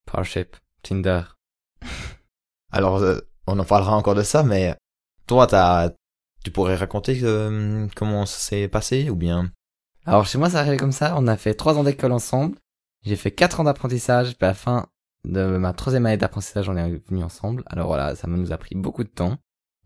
Parship, 0.06 0.56
Tinder. 0.82 1.22
Alors, 2.70 2.98
euh, 2.98 3.20
on 3.46 3.58
en 3.58 3.64
parlera 3.64 3.96
encore 3.96 4.14
de 4.14 4.22
ça, 4.22 4.42
mais 4.42 4.74
toi, 5.26 5.46
t'as, 5.46 5.90
tu 6.44 6.50
pourrais 6.50 6.76
raconter 6.76 7.20
euh, 7.22 7.86
comment 7.94 8.26
ça 8.26 8.38
s'est 8.38 8.68
passé 8.68 9.10
ou 9.10 9.16
bien? 9.16 9.50
Alors 10.04 10.26
chez 10.26 10.38
moi, 10.38 10.50
ça 10.50 10.60
arrivé 10.60 10.76
comme 10.76 10.92
ça. 10.92 11.14
On 11.16 11.26
a 11.28 11.36
fait 11.36 11.54
trois 11.54 11.78
ans 11.78 11.84
d'école 11.84 12.12
ensemble. 12.12 12.56
J'ai 13.04 13.16
fait 13.16 13.30
quatre 13.30 13.60
ans 13.60 13.64
d'apprentissage. 13.64 14.36
Puis 14.36 14.44
à 14.44 14.48
la 14.48 14.54
fin 14.54 14.86
de 15.24 15.56
ma 15.58 15.72
troisième 15.72 16.06
année 16.06 16.16
d'apprentissage, 16.16 16.68
on 16.68 16.76
est 16.76 17.02
venu 17.08 17.22
ensemble. 17.22 17.62
Alors 17.66 17.86
voilà, 17.86 18.16
ça 18.16 18.26
nous 18.26 18.52
a 18.52 18.58
pris 18.58 18.74
beaucoup 18.74 19.04
de 19.04 19.08
temps. 19.08 19.38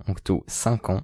Donc 0.06 0.22
tout 0.24 0.42
cinq 0.46 0.88
ans. 0.88 1.02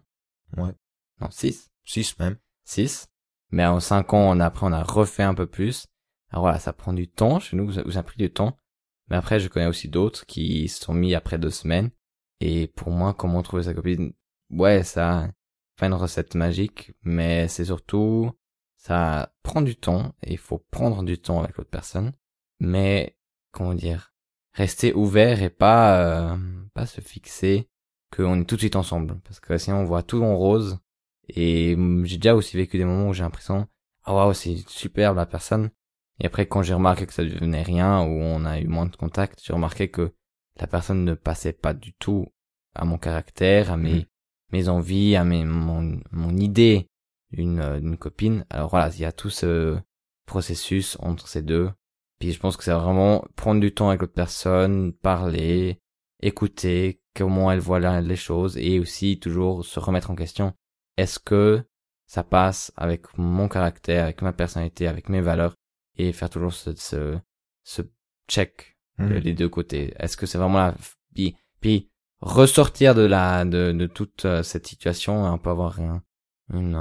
Ouais. 0.56 0.72
Non, 1.20 1.30
six. 1.30 1.70
six 1.84 2.18
même. 2.18 2.36
6. 2.64 3.08
Mais 3.50 3.66
en 3.66 3.80
5 3.80 4.14
ans, 4.14 4.30
on 4.30 4.40
a, 4.40 4.46
après, 4.46 4.66
on 4.66 4.72
a 4.72 4.82
refait 4.82 5.22
un 5.22 5.34
peu 5.34 5.46
plus. 5.46 5.86
Alors 6.30 6.44
voilà, 6.44 6.58
ça 6.58 6.72
prend 6.72 6.92
du 6.92 7.08
temps. 7.08 7.38
Chez 7.38 7.56
nous, 7.56 7.72
ça 7.72 7.82
ça 7.90 8.00
a 8.00 8.02
pris 8.02 8.16
du 8.16 8.30
temps. 8.32 8.56
Mais 9.08 9.16
après, 9.16 9.40
je 9.40 9.48
connais 9.48 9.66
aussi 9.66 9.88
d'autres 9.88 10.24
qui 10.26 10.68
se 10.68 10.82
sont 10.82 10.94
mis 10.94 11.14
après 11.14 11.38
deux 11.38 11.50
semaines. 11.50 11.90
Et 12.40 12.68
pour 12.68 12.90
moi, 12.90 13.14
comment 13.14 13.42
trouver 13.42 13.64
sa 13.64 13.74
copine? 13.74 14.12
Ouais, 14.50 14.82
ça, 14.82 15.30
pas 15.76 15.86
une 15.86 15.94
recette 15.94 16.34
magique, 16.34 16.92
mais 17.02 17.48
c'est 17.48 17.66
surtout, 17.66 18.32
ça 18.76 19.34
prend 19.42 19.62
du 19.62 19.76
temps 19.76 20.14
et 20.22 20.32
il 20.32 20.38
faut 20.38 20.58
prendre 20.70 21.02
du 21.02 21.18
temps 21.18 21.42
avec 21.42 21.56
l'autre 21.56 21.70
personne. 21.70 22.12
Mais, 22.58 23.16
comment 23.50 23.74
dire, 23.74 24.14
rester 24.54 24.94
ouvert 24.94 25.42
et 25.42 25.50
pas, 25.50 26.32
euh, 26.32 26.36
pas 26.74 26.86
se 26.86 27.00
fixer 27.00 27.68
qu'on 28.14 28.40
est 28.40 28.44
tout 28.44 28.56
de 28.56 28.60
suite 28.60 28.76
ensemble. 28.76 29.18
Parce 29.24 29.40
que 29.40 29.56
sinon, 29.58 29.78
on 29.78 29.84
voit 29.84 30.02
tout 30.02 30.22
en 30.22 30.36
rose. 30.36 30.78
Et 31.28 31.74
hum, 31.74 32.04
j'ai 32.04 32.18
déjà 32.18 32.34
aussi 32.34 32.56
vécu 32.56 32.78
des 32.78 32.84
moments 32.84 33.08
où 33.08 33.12
j'ai 33.12 33.22
l'impression, 33.22 33.66
ah 34.04 34.14
waouh, 34.14 34.32
c'est 34.34 34.56
superbe 34.68 35.16
la 35.16 35.26
personne. 35.26 35.70
Et 36.20 36.26
après, 36.26 36.46
quand 36.46 36.62
j'ai 36.62 36.74
remarqué 36.74 37.06
que 37.06 37.12
ça 37.12 37.24
devenait 37.24 37.62
rien, 37.62 38.02
ou 38.02 38.10
on 38.20 38.44
a 38.44 38.58
eu 38.60 38.66
moins 38.68 38.86
de 38.86 38.96
contact, 38.96 39.40
j'ai 39.42 39.52
remarqué 39.52 39.88
que 39.88 40.12
la 40.60 40.66
personne 40.66 41.04
ne 41.04 41.14
passait 41.14 41.52
pas 41.54 41.74
du 41.74 41.94
tout 41.94 42.26
à 42.74 42.84
mon 42.84 42.98
caractère, 42.98 43.72
à 43.72 43.76
mes, 43.76 43.94
Mhm. 43.94 44.04
mes 44.52 44.68
envies, 44.68 45.16
à 45.16 45.24
mes, 45.24 45.44
mon, 45.44 46.00
mon 46.10 46.36
idée 46.36 46.88
d'une, 47.32 47.60
euh, 47.60 47.80
d'une 47.80 47.96
copine. 47.96 48.44
Alors 48.50 48.70
voilà, 48.70 48.90
il 48.94 49.00
y 49.00 49.04
a 49.04 49.12
tout 49.12 49.30
ce 49.30 49.78
processus 50.26 50.96
entre 51.00 51.26
ces 51.28 51.42
deux. 51.42 51.70
Puis 52.18 52.32
je 52.32 52.38
pense 52.38 52.56
que 52.56 52.64
c'est 52.64 52.72
vraiment 52.72 53.24
prendre 53.36 53.60
du 53.60 53.72
temps 53.74 53.88
avec 53.88 54.00
l'autre 54.02 54.12
personne, 54.12 54.92
parler, 54.92 55.80
écouter 56.22 57.00
comment 57.14 57.50
elle 57.52 57.60
voit 57.60 57.80
la- 57.80 58.00
les 58.00 58.16
choses 58.16 58.56
et 58.58 58.78
aussi 58.80 59.18
toujours 59.18 59.64
se 59.64 59.78
remettre 59.80 60.10
en 60.10 60.14
question. 60.16 60.54
Est-ce 60.96 61.18
que 61.18 61.64
ça 62.06 62.22
passe 62.22 62.72
avec 62.76 63.06
mon 63.18 63.48
caractère, 63.48 64.04
avec 64.04 64.22
ma 64.22 64.32
personnalité, 64.32 64.86
avec 64.88 65.08
mes 65.08 65.20
valeurs 65.20 65.54
et 65.96 66.12
faire 66.12 66.30
toujours 66.30 66.52
ce, 66.52 66.74
ce, 66.76 67.18
ce 67.64 67.82
check 68.28 68.76
de 68.98 69.04
Mhm. 69.04 69.18
les 69.18 69.34
deux 69.34 69.48
côtés? 69.48 69.94
Est-ce 69.98 70.16
que 70.16 70.26
c'est 70.26 70.38
vraiment 70.38 70.58
la 70.58 70.74
puis, 71.14 71.36
puis 71.60 71.90
ressortir 72.20 72.94
de 72.94 73.02
la 73.02 73.44
de, 73.44 73.72
de 73.72 73.86
toute 73.86 74.24
euh, 74.24 74.42
cette 74.42 74.66
situation 74.66 75.24
et 75.24 75.28
un 75.28 75.38
peu 75.38 75.50
avoir 75.50 75.80
un, 75.80 76.02
une 76.52 76.76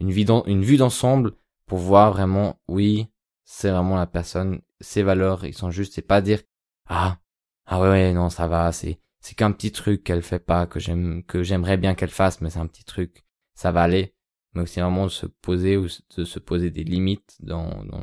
une 0.00 0.10
vue 0.10 0.24
d'en- 0.24 0.44
une 0.46 0.62
vue 0.62 0.76
d'ensemble 0.76 1.32
pour 1.66 1.78
voir 1.78 2.12
vraiment 2.12 2.58
oui 2.68 3.08
c'est 3.44 3.70
vraiment 3.70 3.96
la 3.96 4.06
personne 4.06 4.60
ses 4.80 5.02
valeurs, 5.02 5.44
ils 5.44 5.52
sont 5.54 5.70
justes, 5.70 5.92
c'est 5.94 6.00
pas 6.02 6.22
dire, 6.22 6.40
ah, 6.86 7.18
ah 7.66 7.80
ouais, 7.82 7.88
ouais, 7.90 8.12
non, 8.14 8.30
ça 8.30 8.46
va, 8.46 8.72
c'est, 8.72 8.98
c'est 9.20 9.34
qu'un 9.34 9.52
petit 9.52 9.72
truc 9.72 10.02
qu'elle 10.02 10.22
fait 10.22 10.38
pas, 10.38 10.66
que 10.66 10.80
j'aime, 10.80 11.22
que 11.24 11.42
j'aimerais 11.42 11.76
bien 11.76 11.94
qu'elle 11.94 12.10
fasse, 12.10 12.40
mais 12.40 12.50
c'est 12.50 12.58
un 12.58 12.66
petit 12.66 12.84
truc, 12.84 13.24
ça 13.54 13.72
va 13.72 13.82
aller. 13.82 14.14
Mais 14.54 14.66
c'est 14.66 14.80
vraiment 14.80 15.04
de 15.04 15.10
se 15.10 15.26
poser 15.26 15.76
ou 15.76 15.86
de 16.16 16.24
se 16.24 16.38
poser 16.38 16.70
des 16.70 16.82
limites 16.82 17.36
dans, 17.40 17.84
dans, 17.84 18.02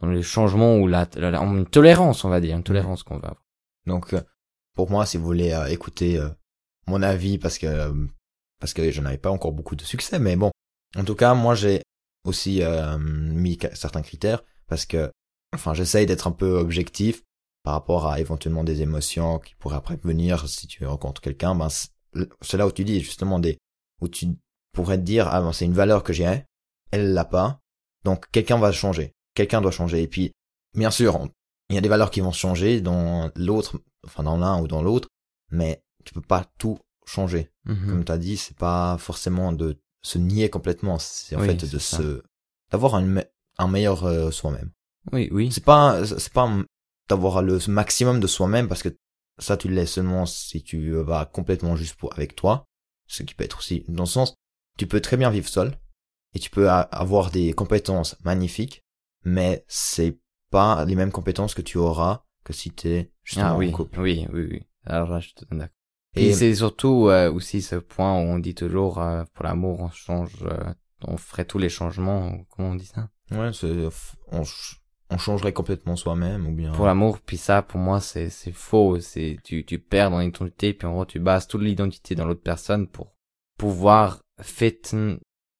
dans 0.00 0.08
les 0.08 0.22
changements 0.22 0.76
ou 0.76 0.86
la, 0.86 1.08
une 1.16 1.66
tolérance, 1.66 2.24
on 2.24 2.28
va 2.28 2.40
dire, 2.40 2.56
une 2.56 2.62
tolérance 2.62 3.02
qu'on 3.02 3.18
va 3.18 3.28
avoir. 3.28 3.44
Donc, 3.86 4.14
euh, 4.14 4.20
pour 4.74 4.90
moi, 4.90 5.06
si 5.06 5.16
vous 5.16 5.24
voulez 5.24 5.52
euh, 5.52 5.66
écouter 5.66 6.18
euh, 6.18 6.28
mon 6.86 7.02
avis, 7.02 7.38
parce 7.38 7.58
que 7.58 7.92
parce 8.60 8.74
que 8.74 8.90
je 8.90 9.00
n'avais 9.00 9.18
pas 9.18 9.30
encore 9.30 9.52
beaucoup 9.52 9.74
de 9.74 9.82
succès, 9.82 10.18
mais 10.18 10.36
bon, 10.36 10.50
en 10.96 11.04
tout 11.04 11.14
cas, 11.14 11.32
moi 11.32 11.54
j'ai 11.54 11.82
aussi 12.24 12.62
mis 12.98 13.58
certains 13.72 14.02
critères 14.02 14.42
parce 14.66 14.84
que, 14.84 15.10
enfin, 15.54 15.72
j'essaye 15.72 16.04
d'être 16.04 16.26
un 16.26 16.32
peu 16.32 16.58
objectif 16.58 17.22
par 17.70 17.76
rapport 17.76 18.08
à 18.08 18.18
éventuellement 18.18 18.64
des 18.64 18.82
émotions 18.82 19.38
qui 19.38 19.54
pourraient 19.54 19.76
après 19.76 19.96
venir 20.02 20.48
si 20.48 20.66
tu 20.66 20.84
rencontres 20.84 21.20
quelqu'un. 21.20 21.54
Ben, 21.54 21.68
c'est 22.40 22.56
là 22.56 22.66
où 22.66 22.72
tu 22.72 22.82
dis 22.82 23.00
justement 23.00 23.38
des 23.38 23.58
où 24.00 24.08
tu 24.08 24.26
pourrais 24.72 24.96
te 24.98 25.04
dire 25.04 25.28
ah 25.28 25.40
ben 25.40 25.52
c'est 25.52 25.66
une 25.66 25.72
valeur 25.72 26.02
que 26.02 26.12
j'ai, 26.12 26.42
elle 26.90 27.12
l'a 27.12 27.24
pas, 27.24 27.60
donc 28.04 28.28
quelqu'un 28.32 28.58
va 28.58 28.72
changer, 28.72 29.14
quelqu'un 29.34 29.60
doit 29.60 29.70
changer. 29.70 30.02
Et 30.02 30.08
puis, 30.08 30.32
bien 30.76 30.90
sûr, 30.90 31.28
il 31.68 31.76
y 31.76 31.78
a 31.78 31.80
des 31.80 31.88
valeurs 31.88 32.10
qui 32.10 32.20
vont 32.20 32.32
changer 32.32 32.80
dans 32.80 33.30
l'autre, 33.36 33.80
enfin 34.04 34.24
dans 34.24 34.36
l'un 34.36 34.60
ou 34.60 34.66
dans 34.66 34.82
l'autre, 34.82 35.06
mais 35.52 35.84
tu 36.04 36.12
peux 36.12 36.20
pas 36.20 36.44
tout 36.58 36.80
changer. 37.06 37.52
Mhm. 37.66 37.86
Comme 37.88 38.04
tu 38.04 38.10
as 38.10 38.18
dit, 38.18 38.36
c'est 38.36 38.56
pas 38.56 38.98
forcément 38.98 39.52
de 39.52 39.78
se 40.02 40.18
nier 40.18 40.50
complètement, 40.50 40.98
c'est 40.98 41.36
en 41.36 41.42
fait 41.42 41.70
de 41.70 41.78
se 41.78 42.20
d'avoir 42.72 42.96
un, 42.96 43.18
un 43.58 43.68
meilleur 43.68 44.02
euh, 44.02 44.32
soi-même. 44.32 44.72
Oui, 45.12 45.28
oui. 45.30 45.52
C'est 45.52 45.64
pas 45.64 46.04
c'est 46.04 46.32
pas 46.32 46.50
d'avoir 47.10 47.42
le 47.42 47.58
maximum 47.68 48.20
de 48.20 48.26
soi-même 48.26 48.68
parce 48.68 48.82
que 48.82 48.96
ça 49.38 49.56
tu 49.56 49.68
le 49.68 49.74
laisses 49.74 49.92
seulement 49.92 50.24
si 50.26 50.62
tu 50.62 50.92
vas 50.92 51.26
complètement 51.26 51.76
juste 51.76 51.94
pour 51.94 52.12
avec 52.14 52.34
toi, 52.34 52.64
ce 53.06 53.22
qui 53.22 53.34
peut 53.34 53.44
être 53.44 53.58
aussi 53.58 53.84
dans 53.88 54.04
le 54.04 54.08
sens 54.08 54.34
tu 54.80 54.86
peux 54.86 55.02
très 55.02 55.18
bien 55.18 55.28
vivre 55.28 55.46
seul 55.46 55.78
et 56.34 56.38
tu 56.38 56.48
peux 56.48 56.70
avoir 56.70 57.30
des 57.30 57.52
compétences 57.52 58.16
magnifiques, 58.24 58.82
mais 59.24 59.62
c'est 59.68 60.18
pas 60.50 60.86
les 60.86 60.94
mêmes 60.94 61.12
compétences 61.12 61.52
que 61.52 61.60
tu 61.60 61.76
auras 61.76 62.24
que 62.44 62.54
si 62.54 62.70
t'es 62.70 63.12
justement 63.22 63.50
ah, 63.50 63.56
oui, 63.56 63.68
en 63.68 63.72
couple. 63.72 64.00
Oui, 64.00 64.26
oui, 64.32 64.48
oui. 64.50 64.62
Alors 64.86 65.10
là, 65.10 65.20
je 65.20 65.34
te 65.34 65.44
donne 65.44 65.58
d'accord. 65.58 65.76
Et, 66.16 66.32
c'est 66.32 66.54
surtout 66.54 67.08
euh, 67.08 67.30
aussi 67.30 67.60
ce 67.60 67.76
point 67.76 68.14
où 68.14 68.22
on 68.22 68.38
dit 68.38 68.54
toujours 68.54 69.00
euh, 69.00 69.24
pour 69.34 69.44
l'amour 69.44 69.80
on 69.80 69.90
change, 69.90 70.32
euh, 70.42 70.72
on 71.02 71.18
ferait 71.18 71.44
tous 71.44 71.58
les 71.58 71.68
changements. 71.68 72.38
Comment 72.48 72.70
on 72.70 72.74
dit 72.74 72.86
ça? 72.86 73.10
Ouais, 73.30 73.52
c'est 73.52 73.86
on, 74.32 74.42
on 75.10 75.18
changerait 75.18 75.52
complètement 75.52 75.96
soi-même 75.96 76.46
ou 76.46 76.52
bien. 76.52 76.72
Pour 76.72 76.86
l'amour, 76.86 77.18
puis 77.20 77.36
ça 77.36 77.62
pour 77.62 77.80
moi 77.80 78.00
c'est 78.00 78.30
c'est 78.30 78.52
faux. 78.52 79.00
C'est 79.00 79.38
tu 79.44 79.64
tu 79.64 79.78
perds 79.78 80.10
ton 80.10 80.20
identité 80.20 80.72
puis 80.72 80.86
en 80.86 80.92
gros 80.92 81.04
tu 81.04 81.18
bases 81.18 81.46
toute 81.46 81.62
l'identité 81.62 82.14
dans 82.14 82.26
l'autre 82.26 82.42
personne 82.42 82.86
pour 82.86 83.14
pouvoir 83.58 84.20
fit 84.40 84.78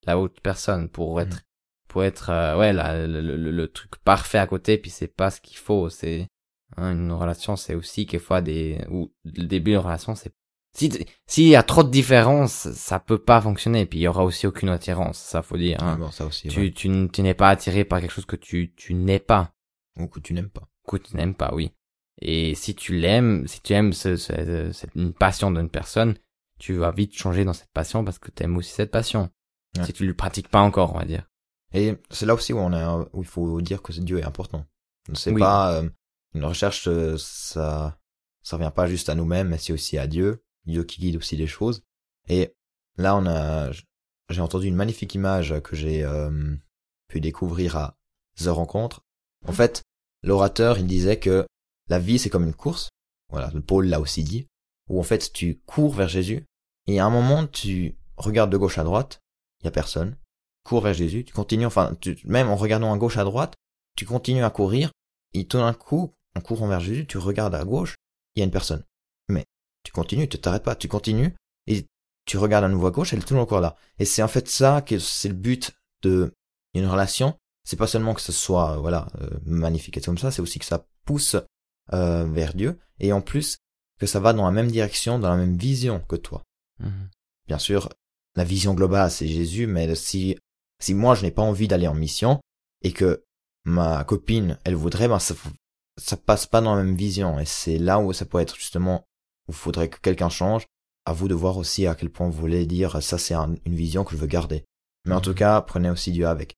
la 0.07 0.19
autre 0.19 0.41
personne 0.43 0.89
pour 0.89 1.17
mhm. 1.17 1.23
être 1.23 1.43
pour 1.89 2.05
être 2.05 2.31
euh, 2.31 2.57
ouais 2.57 2.73
la, 2.73 3.07
le, 3.07 3.21
le, 3.21 3.51
le, 3.51 3.69
truc 3.69 3.97
parfait 4.05 4.39
à 4.39 4.47
côté 4.47 4.79
puis 4.79 4.91
c'est 4.91 5.09
pas 5.09 5.31
ce 5.31 5.41
qu'il 5.41 5.57
faut 5.57 5.91
c'est 5.91 6.29
hein, 6.77 6.93
une 6.93 7.13
relation 7.13 7.57
c'est 7.57 7.75
aussi 7.75 8.07
quelquefois 8.07 8.41
des 8.41 8.79
ou 8.91 9.13
le 9.25 9.45
début 9.45 9.73
de 9.73 9.79
relation 9.79 10.15
c'est 10.15 10.33
si 10.73 11.07
s'il 11.27 11.49
y 11.49 11.57
a 11.57 11.63
trop 11.63 11.83
de 11.83 11.91
différences 11.91 12.71
ça 12.73 13.01
peut 13.01 13.19
pas 13.19 13.41
fonctionner. 13.41 13.87
Puis 13.87 14.01
il 14.01 14.03
y 14.03 14.09
aura 14.09 14.25
aussi 14.25 14.47
aucune 14.47 14.69
attirance 14.69 15.19
ça 15.19 15.43
faut 15.43 15.57
dire 15.57 15.83
hein. 15.83 15.99
ça 16.13 16.27
aussi, 16.27 16.49
tu, 16.49 16.73
tu, 16.73 17.09
tu 17.13 17.23
n'es 17.23 17.35
pas 17.35 17.51
attiré 17.51 17.85
par 17.85 18.01
quelque 18.01 18.13
chose 18.13 18.27
que 18.27 18.37
tu 18.37 18.73
tu 18.75 18.95
n'es 18.95 19.19
pas. 19.19 19.53
Ou 19.99 20.07
que 20.07 20.21
tu 20.21 20.33
n'aimes 20.33 20.51
pas. 20.51 20.69
Que 20.87 20.97
tu 20.97 21.17
n'aimes 21.17 21.35
pas 21.35 21.53
oui. 21.55 21.73
Et 22.23 22.55
si 22.55 22.75
tu 22.75 22.97
l'aimes 22.97 23.47
si 23.47 23.61
tu 23.61 23.73
aimes 23.73 23.93
ce, 23.93 24.17
ce, 24.17 24.71
cette 24.73 24.95
une 24.95 25.13
passion 25.13 25.51
d'une 25.51 25.71
personne 25.71 26.17
tu 26.59 26.75
vas 26.75 26.91
vite 26.91 27.17
changer 27.17 27.45
dans 27.45 27.55
cette 27.55 27.73
passion 27.73 28.05
parce 28.05 28.19
que 28.19 28.31
tu 28.31 28.43
aimes 28.43 28.57
aussi 28.57 28.73
cette 28.73 28.91
passion. 28.91 29.31
Si 29.83 29.93
tu 29.93 30.07
le 30.07 30.15
pratiques 30.15 30.49
pas 30.49 30.61
encore 30.61 30.95
on 30.95 30.99
va 30.99 31.05
dire. 31.05 31.27
Et 31.73 31.97
c'est 32.11 32.27
là 32.27 32.35
aussi 32.35 32.53
où 32.53 32.59
on 32.59 32.73
a, 32.73 33.09
où 33.13 33.23
il 33.23 33.27
faut 33.27 33.61
dire 33.61 33.83
que 33.83 33.93
Dieu 33.93 34.19
est 34.19 34.25
important. 34.25 34.67
C'est 35.15 35.35
pas 35.35 35.75
euh, 35.75 35.89
une 36.35 36.45
recherche, 36.45 36.89
euh, 36.89 37.17
ça, 37.19 37.99
ça 38.43 38.57
revient 38.57 38.73
pas 38.75 38.87
juste 38.87 39.09
à 39.09 39.15
nous-mêmes, 39.15 39.49
mais 39.49 39.59
c'est 39.59 39.73
aussi 39.73 39.99
à 39.99 40.07
Dieu, 40.07 40.43
Dieu 40.67 40.85
qui 40.85 41.01
guide 41.01 41.17
aussi 41.17 41.37
les 41.37 41.47
choses. 41.47 41.83
Et 42.29 42.55
là, 42.97 43.17
on 43.17 43.27
a, 43.27 43.71
j'ai 44.29 44.41
entendu 44.41 44.67
une 44.67 44.77
magnifique 44.77 45.15
image 45.15 45.61
que 45.63 45.77
j'ai 45.77 46.05
euh, 46.05 46.55
pu 47.09 47.21
découvrir 47.21 47.77
à 47.77 47.97
The 48.37 48.49
Rencontre. 48.49 49.03
En 49.47 49.53
fait, 49.53 49.83
l'orateur, 50.23 50.79
il 50.79 50.87
disait 50.87 51.19
que 51.19 51.47
la 51.89 51.99
vie, 51.99 52.19
c'est 52.19 52.31
comme 52.31 52.47
une 52.47 52.55
course. 52.55 52.91
Voilà, 53.31 53.51
le 53.55 53.61
Paul 53.61 53.87
l'a 53.87 54.01
aussi 54.01 54.23
dit. 54.23 54.47
Où 54.89 55.01
en 55.01 55.05
fait, 55.05 55.33
tu 55.33 55.61
cours 55.67 55.95
vers 55.95 56.09
Jésus. 56.09 56.45
Et 56.87 57.01
à 57.01 57.07
un 57.07 57.11
moment, 57.11 57.47
tu 57.47 57.97
regardes 58.17 58.51
de 58.51 58.57
gauche 58.57 58.79
à 58.79 58.85
droite. 58.85 59.21
Il 59.61 59.67
y 59.67 59.69
a 59.69 59.73
personne 59.73 60.17
cours 60.65 60.83
vers 60.83 60.95
Jésus, 60.95 61.25
tu 61.25 61.33
continues, 61.33 61.67
enfin, 61.67 61.97
tu, 62.01 62.19
même 62.25 62.49
en 62.49 62.57
regardant 62.57 62.93
à 62.93 62.99
gauche, 62.99 63.17
à 63.17 63.25
droite, 63.25 63.55
tu 63.97 64.05
continues 64.05 64.45
à 64.45 64.51
courir, 64.51 64.93
et 65.35 65.47
tout 65.47 65.59
d'un 65.59 65.73
coup, 65.73 66.15
en 66.37 66.41
courant 66.41 66.69
vers 66.69 66.81
Jésus, 66.81 67.07
tu 67.07 67.19
regardes 67.19 67.55
à 67.55 67.65
gauche, 67.65 67.97
il 68.35 68.41
y 68.41 68.43
a 68.43 68.45
une 68.45 68.51
personne. 68.51 68.85
Tu 69.83 69.93
continues, 69.93 70.29
tu 70.29 70.39
t'arrêtes 70.39 70.63
pas, 70.63 70.75
tu 70.75 70.89
continues, 70.89 71.35
et 71.67 71.87
tu 72.27 72.39
regardes 72.39 72.65
à 72.65 72.69
nouveau 72.69 72.89
à 72.89 72.91
gauche, 72.91 73.13
elle 73.13 73.21
est 73.21 73.23
toujours 73.23 73.43
encore 73.43 73.61
là. 73.61 73.77
Et 73.99 74.05
c'est 74.05 74.23
en 74.23 74.29
fait 74.29 74.49
ça 74.49 74.83
que 74.83 74.99
c'est 74.99 75.29
le 75.29 75.35
but 75.35 75.73
de 76.03 76.33
une 76.75 76.87
relation. 76.87 77.37
C'est 77.65 77.77
pas 77.77 77.87
seulement 77.87 78.15
que 78.15 78.21
ce 78.21 78.33
soit, 78.33 78.77
voilà, 78.77 79.09
euh, 79.21 79.31
magnifique 79.45 79.97
et 79.97 80.01
comme 80.01 80.19
ça, 80.19 80.31
c'est 80.31 80.43
aussi 80.43 80.59
que 80.59 80.65
ça 80.65 80.87
pousse 81.05 81.37
euh, 81.93 82.25
vers 82.25 82.55
Dieu, 82.55 82.79
et 82.99 83.13
en 83.13 83.21
plus 83.21 83.59
que 83.99 84.07
ça 84.07 84.21
va 84.21 84.33
dans 84.33 84.47
la 84.47 84.53
même 84.53 84.71
direction, 84.71 85.19
dans 85.19 85.31
la 85.31 85.37
même 85.37 85.57
vision 85.57 86.01
que 86.01 86.17
toi. 86.17 86.43
Mhm. 86.79 87.09
Bien 87.49 87.59
sûr, 87.59 87.91
la 88.37 88.45
vision 88.45 88.75
globale, 88.75 89.11
c'est 89.11 89.29
Jésus, 89.29 89.67
mais 89.67 89.95
si 89.95 90.37
si 90.81 90.95
moi 90.95 91.15
je 91.15 91.23
n'ai 91.23 91.31
pas 91.31 91.43
envie 91.43 91.69
d'aller 91.69 91.89
en 91.89 91.95
mission 91.95 92.41
et 92.83 92.93
que 92.93 93.25
ma 93.65 94.03
copine, 94.05 94.59
elle 94.65 94.75
voudrait, 94.75 95.09
ben 95.09 95.19
ça, 95.19 95.35
ça 96.01 96.17
passe 96.17 96.47
pas 96.47 96.61
dans 96.61 96.75
la 96.75 96.83
même 96.83 96.97
vision. 96.97 97.39
Et 97.39 97.45
c'est 97.45 97.79
là 97.79 98.01
où 98.01 98.13
ça 98.13 98.25
peut 98.25 98.41
être 98.41 98.57
justement 98.57 99.05
il 99.51 99.55
faudrait 99.55 99.89
que 99.89 99.99
quelqu'un 100.01 100.29
change. 100.29 100.67
À 101.07 101.13
vous 101.13 101.29
de 101.29 101.35
voir 101.35 101.57
aussi 101.57 101.87
à 101.87 101.95
quel 101.95 102.11
point 102.11 102.29
vous 102.29 102.39
voulez 102.39 102.67
dire 102.67 103.03
ça 103.03 103.19
c'est 103.19 103.35
une 103.35 103.59
vision 103.75 104.05
que 104.05 104.13
je 104.13 104.17
veux 104.17 104.27
garder. 104.27 104.65
Mais 105.07 105.15
en 105.15 105.21
tout 105.21 105.31
mhm. 105.31 105.37
cas, 105.37 105.61
prenez 105.63 105.91
aussi 105.91 106.13
Dieu 106.13 106.27
avec. 106.27 106.57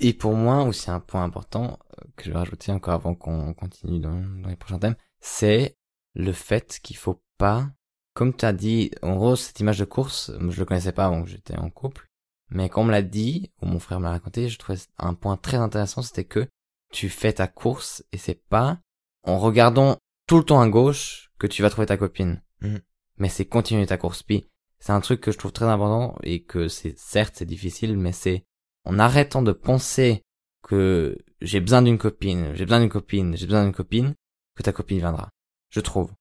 Et 0.00 0.12
pour 0.12 0.34
moi 0.34 0.62
aussi 0.62 0.90
un 0.90 1.00
point 1.00 1.24
important 1.24 1.78
euh, 1.98 2.04
que 2.16 2.24
je 2.24 2.30
vais 2.30 2.38
rajouter 2.38 2.72
encore 2.72 2.94
avant 2.94 3.14
qu'on 3.14 3.54
continue 3.54 4.00
dans, 4.00 4.20
dans 4.42 4.48
les 4.48 4.56
prochains 4.56 4.78
thèmes, 4.78 4.96
c'est 5.20 5.76
le 6.14 6.32
fait 6.32 6.80
qu'il 6.82 6.96
faut 6.96 7.22
pas, 7.38 7.68
comme 8.12 8.34
tu 8.34 8.44
as 8.44 8.52
dit, 8.52 8.90
en 9.02 9.16
gros 9.16 9.36
cette 9.36 9.60
image 9.60 9.78
de 9.78 9.84
course, 9.84 10.32
je 10.36 10.58
le 10.58 10.64
connaissais 10.64 10.92
pas 10.92 11.06
avant 11.06 11.22
que 11.22 11.30
j'étais 11.30 11.56
en 11.56 11.70
couple, 11.70 12.08
mais 12.50 12.68
quand 12.68 12.82
on 12.82 12.84
me 12.84 12.90
l'a 12.90 13.02
dit, 13.02 13.50
ou 13.62 13.66
mon 13.66 13.78
frère 13.78 14.00
me 14.00 14.04
l'a 14.04 14.10
raconté, 14.10 14.48
je 14.48 14.58
trouvais 14.58 14.78
un 14.98 15.14
point 15.14 15.36
très 15.36 15.56
intéressant, 15.56 16.02
c'était 16.02 16.24
que 16.24 16.48
tu 16.92 17.08
fais 17.08 17.32
ta 17.32 17.48
course 17.48 18.04
et 18.12 18.18
c'est 18.18 18.40
pas 18.48 18.80
en 19.24 19.38
regardant 19.38 19.98
tout 20.26 20.38
le 20.38 20.44
temps 20.44 20.60
à 20.60 20.68
gauche 20.68 21.30
que 21.38 21.46
tu 21.46 21.62
vas 21.62 21.70
trouver 21.70 21.86
ta 21.86 21.96
copine. 21.96 22.42
Mhm. 22.60 22.80
Mais 23.18 23.28
c'est 23.28 23.44
continuer 23.44 23.86
ta 23.86 23.96
course. 23.96 24.22
Puis 24.22 24.48
c'est 24.78 24.92
un 24.92 25.00
truc 25.00 25.20
que 25.20 25.32
je 25.32 25.38
trouve 25.38 25.52
très 25.52 25.66
important 25.66 26.16
et 26.22 26.42
que 26.42 26.68
c'est 26.68 26.98
certes 26.98 27.34
c'est 27.36 27.44
difficile, 27.46 27.96
mais 27.96 28.12
c'est 28.12 28.44
en 28.84 28.98
arrêtant 28.98 29.42
de 29.42 29.52
penser 29.52 30.22
que 30.62 31.16
j'ai 31.40 31.60
besoin 31.60 31.82
d'une 31.82 31.98
copine, 31.98 32.52
j'ai 32.54 32.64
besoin 32.64 32.80
d'une 32.80 32.88
copine, 32.88 33.36
j'ai 33.36 33.46
besoin 33.46 33.64
d'une 33.64 33.74
copine, 33.74 34.14
que 34.56 34.62
ta 34.62 34.72
copine 34.72 34.98
viendra. 34.98 35.30
Je 35.70 35.80
trouve. 35.80 36.12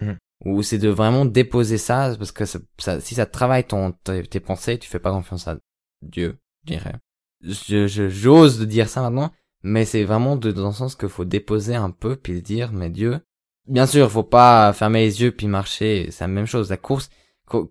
Mhm. 0.00 0.18
Ou 0.44 0.62
c'est 0.62 0.78
de 0.78 0.88
vraiment 0.88 1.24
déposer 1.24 1.78
ça 1.78 2.14
parce 2.16 2.32
que 2.32 2.44
ça, 2.44 3.00
si 3.00 3.14
ça 3.14 3.26
travaille 3.26 3.64
ton 3.64 3.92
tes, 3.92 4.24
tes 4.24 4.40
pensées, 4.40 4.78
tu 4.78 4.88
fais 4.88 4.98
pas 4.98 5.12
confiance 5.12 5.46
à 5.46 5.56
Dieu, 6.02 6.38
je 6.64 6.74
dirais. 6.74 6.96
Je, 7.42 8.08
j'ose 8.08 8.58
de 8.58 8.64
dire 8.64 8.88
ça 8.88 9.02
maintenant, 9.02 9.32
mais 9.62 9.84
c'est 9.84 10.04
vraiment 10.04 10.36
de, 10.36 10.50
dans 10.50 10.68
le 10.68 10.74
sens 10.74 10.96
qu'il 10.96 11.08
faut 11.08 11.24
déposer 11.24 11.74
un 11.76 11.90
peu 11.90 12.16
puis 12.16 12.42
dire, 12.42 12.72
mais 12.72 12.90
Dieu, 12.90 13.20
bien 13.66 13.86
sûr, 13.86 14.10
faut 14.10 14.22
pas 14.22 14.72
fermer 14.72 15.00
les 15.04 15.22
yeux 15.22 15.32
puis 15.32 15.46
marcher, 15.46 16.08
c'est 16.10 16.24
la 16.24 16.28
même 16.28 16.46
chose. 16.46 16.70
La 16.70 16.76
course, 16.76 17.10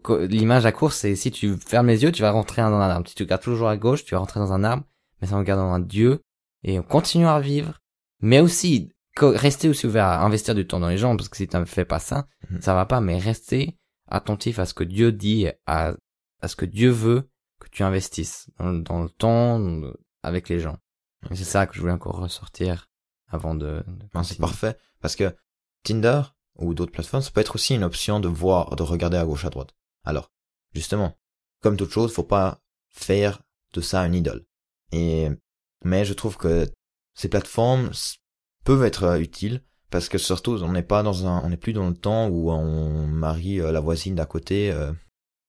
l'image 0.09 0.65
à 0.65 0.71
course, 0.71 0.97
c'est 0.97 1.15
si 1.15 1.31
tu 1.31 1.57
fermes 1.57 1.87
les 1.87 2.03
yeux, 2.03 2.11
tu 2.11 2.21
vas 2.21 2.31
rentrer 2.31 2.61
dans 2.61 2.73
un 2.73 2.89
arbre. 2.89 3.07
Si 3.07 3.15
tu 3.15 3.23
regardes 3.23 3.41
toujours 3.41 3.69
à 3.69 3.77
gauche, 3.77 4.05
tu 4.05 4.13
vas 4.13 4.19
rentrer 4.19 4.39
dans 4.39 4.53
un 4.53 4.63
arbre, 4.63 4.83
mais 5.19 5.27
c'est 5.27 5.33
en 5.33 5.39
regardant 5.39 5.71
un 5.73 5.79
Dieu 5.79 6.21
et 6.63 6.79
on 6.79 6.83
continue 6.83 7.27
à 7.27 7.39
vivre, 7.39 7.81
mais 8.19 8.39
aussi 8.39 8.91
rester 9.19 9.69
aussi 9.69 9.87
ouvert 9.87 10.05
à 10.05 10.23
investir 10.23 10.55
du 10.55 10.65
temps 10.65 10.79
dans 10.79 10.87
les 10.87 10.97
gens 10.97 11.15
parce 11.17 11.29
que 11.29 11.37
si 11.37 11.47
tu 11.47 11.57
ne 11.57 11.65
fais 11.65 11.85
pas 11.85 11.99
ça, 11.99 12.27
mhm. 12.49 12.61
ça 12.61 12.73
va 12.73 12.85
pas. 12.85 13.01
Mais 13.01 13.17
rester 13.17 13.77
attentif 14.07 14.59
à 14.59 14.65
ce 14.65 14.73
que 14.73 14.83
Dieu 14.83 15.11
dit, 15.11 15.47
à, 15.65 15.93
à 16.41 16.47
ce 16.47 16.55
que 16.55 16.65
Dieu 16.65 16.89
veut 16.89 17.29
que 17.59 17.67
tu 17.69 17.83
investisses 17.83 18.49
dans, 18.59 19.03
le 19.03 19.09
temps 19.09 19.61
avec 20.23 20.49
les 20.49 20.59
gens. 20.59 20.77
c'est 21.29 21.43
ça 21.43 21.67
que 21.67 21.75
je 21.75 21.79
voulais 21.79 21.93
encore 21.93 22.17
ressortir 22.17 22.89
avant 23.27 23.55
de. 23.55 23.83
c'est 24.23 24.39
parfait 24.39 24.75
parce 24.99 25.15
que 25.15 25.33
Tinder 25.83 26.21
ou 26.57 26.73
d'autres 26.73 26.91
plateformes, 26.91 27.23
ça 27.23 27.31
peut 27.31 27.41
être 27.41 27.55
aussi 27.55 27.75
une 27.75 27.83
option 27.83 28.19
de 28.19 28.27
voir, 28.27 28.75
de 28.75 28.83
regarder 28.83 29.17
à 29.17 29.25
gauche 29.25 29.45
à 29.45 29.49
droite. 29.49 29.73
Alors, 30.03 30.31
justement, 30.73 31.17
comme 31.61 31.77
toute 31.77 31.91
chose, 31.91 32.13
faut 32.13 32.23
pas 32.23 32.59
faire 32.89 33.41
de 33.73 33.81
ça 33.81 34.05
une 34.05 34.15
idole. 34.15 34.45
Et 34.91 35.29
mais 35.83 36.05
je 36.05 36.13
trouve 36.13 36.37
que 36.37 36.69
ces 37.15 37.29
plateformes 37.29 37.91
peuvent 38.63 38.83
être 38.83 39.03
euh, 39.03 39.19
utiles 39.19 39.63
parce 39.89 40.09
que 40.09 40.17
surtout 40.17 40.61
on 40.61 40.71
n'est 40.71 40.83
pas 40.83 41.03
dans 41.03 41.27
un 41.27 41.41
on 41.43 41.49
n'est 41.49 41.57
plus 41.57 41.73
dans 41.73 41.87
le 41.87 41.95
temps 41.95 42.27
où 42.27 42.51
on 42.51 43.07
marie 43.07 43.59
euh, 43.59 43.71
la 43.71 43.79
voisine 43.79 44.15
d'à 44.15 44.25
côté 44.25 44.71
euh. 44.71 44.91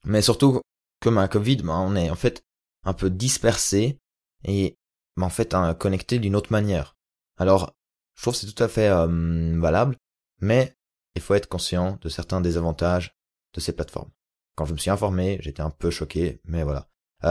mais 0.05 0.23
surtout 0.23 0.61
comme 1.01 1.19
un 1.19 1.29
Covid 1.29 1.57
ben, 1.57 1.79
on 1.79 1.95
est 1.95 2.11
en 2.11 2.15
fait 2.15 2.43
un 2.85 2.95
peu 2.95 3.11
dispersé 3.11 3.99
et 4.45 4.77
ben, 5.17 5.27
en 5.27 5.31
fait 5.31 5.55
hein, 5.55 5.75
connecté 5.75 6.19
d'une 6.19 6.37
autre 6.37 6.53
manière. 6.53 6.97
Alors 7.39 7.73
je 8.17 8.23
trouve 8.23 8.35
que 8.35 8.41
c'est 8.41 8.53
tout 8.53 8.62
à 8.62 8.69
fait 8.69 8.89
valable 8.89 9.97
mais 10.43 10.77
il 11.15 11.23
faut 11.23 11.35
être 11.35 11.49
conscient 11.49 11.99
de 12.03 12.09
certains 12.09 12.41
désavantages 12.41 13.17
de 13.55 13.61
ces 13.61 13.73
plateformes. 13.73 14.11
Quand 14.57 14.67
je 14.67 14.75
me 14.75 14.79
suis 14.79 14.91
informé, 14.91 15.39
j'étais 15.41 15.63
un 15.63 15.71
peu 15.71 15.91
choqué, 15.91 16.41
mais 16.45 16.63
voilà. 16.65 16.89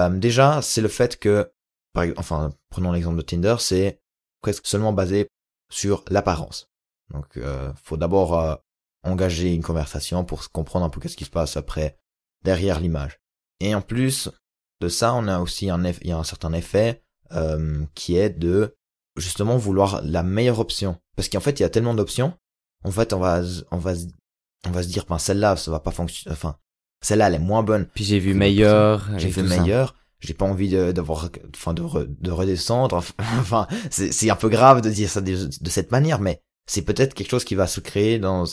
déjà, 0.09 0.61
c'est 0.61 0.81
le 0.81 0.87
fait 0.87 1.19
que, 1.19 1.51
par, 1.93 2.05
enfin, 2.17 2.51
prenons 2.69 2.91
l'exemple 2.91 3.17
de 3.17 3.21
Tinder, 3.21 3.55
c'est 3.59 4.01
presque 4.41 4.65
seulement 4.65 4.93
basé 4.93 5.27
sur 5.69 6.03
l'apparence. 6.09 6.71
Donc, 7.11 7.37
euh, 7.37 7.71
faut 7.83 7.97
d'abord 7.97 8.39
euh, 8.39 8.55
engager 9.03 9.53
une 9.53 9.63
conversation 9.63 10.23
pour 10.23 10.49
comprendre 10.51 10.85
un 10.85 10.89
peu 10.89 10.99
qu'est-ce 10.99 11.17
qui 11.17 11.25
se 11.25 11.29
passe 11.29 11.57
après 11.57 11.97
derrière 12.43 12.79
l'image. 12.79 13.19
Et 13.59 13.75
en 13.75 13.81
plus 13.81 14.29
de 14.79 14.87
ça, 14.87 15.13
on 15.13 15.27
a 15.27 15.39
aussi 15.39 15.69
un 15.69 15.85
a 15.85 16.23
certain 16.23 16.53
effet 16.53 17.03
euh, 17.33 17.85
qui 17.93 18.17
est 18.17 18.29
de 18.29 18.75
justement 19.15 19.57
vouloir 19.57 20.01
la 20.03 20.23
meilleure 20.23 20.59
option. 20.59 20.99
Parce 21.15 21.29
qu'en 21.29 21.39
fait, 21.39 21.59
il 21.59 21.63
y 21.63 21.65
a 21.65 21.69
tellement 21.69 21.93
d'options. 21.93 22.33
En 22.83 22.91
fait, 22.91 23.13
on 23.13 23.19
va, 23.19 23.41
on 23.71 23.77
va, 23.77 23.93
on 24.67 24.71
va 24.71 24.83
se 24.83 24.87
dire, 24.87 25.05
ben 25.07 25.17
celle-là, 25.17 25.55
ça 25.55 25.71
va 25.71 25.79
pas 25.79 25.91
fonctionner. 25.91 26.33
Enfin, 26.33 26.57
celle-là, 27.01 27.27
elle 27.27 27.35
est 27.35 27.39
moins 27.39 27.63
bonne. 27.63 27.85
Puis 27.93 28.03
j'ai 28.03 28.19
vu 28.19 28.33
meilleur. 28.33 29.09
J'ai 29.17 29.29
vu 29.29 29.43
meilleur 29.43 29.95
j'ai 30.21 30.33
pas 30.33 30.45
envie 30.45 30.69
d'avoir 30.69 31.29
enfin 31.55 31.73
de, 31.73 31.83
de 32.05 32.31
redescendre 32.31 32.95
enfin 32.95 33.67
c'est 33.89 34.29
un 34.29 34.35
peu 34.35 34.49
grave 34.49 34.81
de 34.81 34.89
dire 34.89 35.09
ça 35.09 35.21
de, 35.21 35.49
cette 35.65 35.91
manière 35.91 36.19
mais 36.19 36.41
c'est 36.67 36.83
peut-être 36.83 37.13
quelque 37.13 37.29
chose 37.29 37.43
qui 37.43 37.55
va 37.55 37.67
se 37.67 37.79
créer 37.79 38.19
dans 38.19 38.45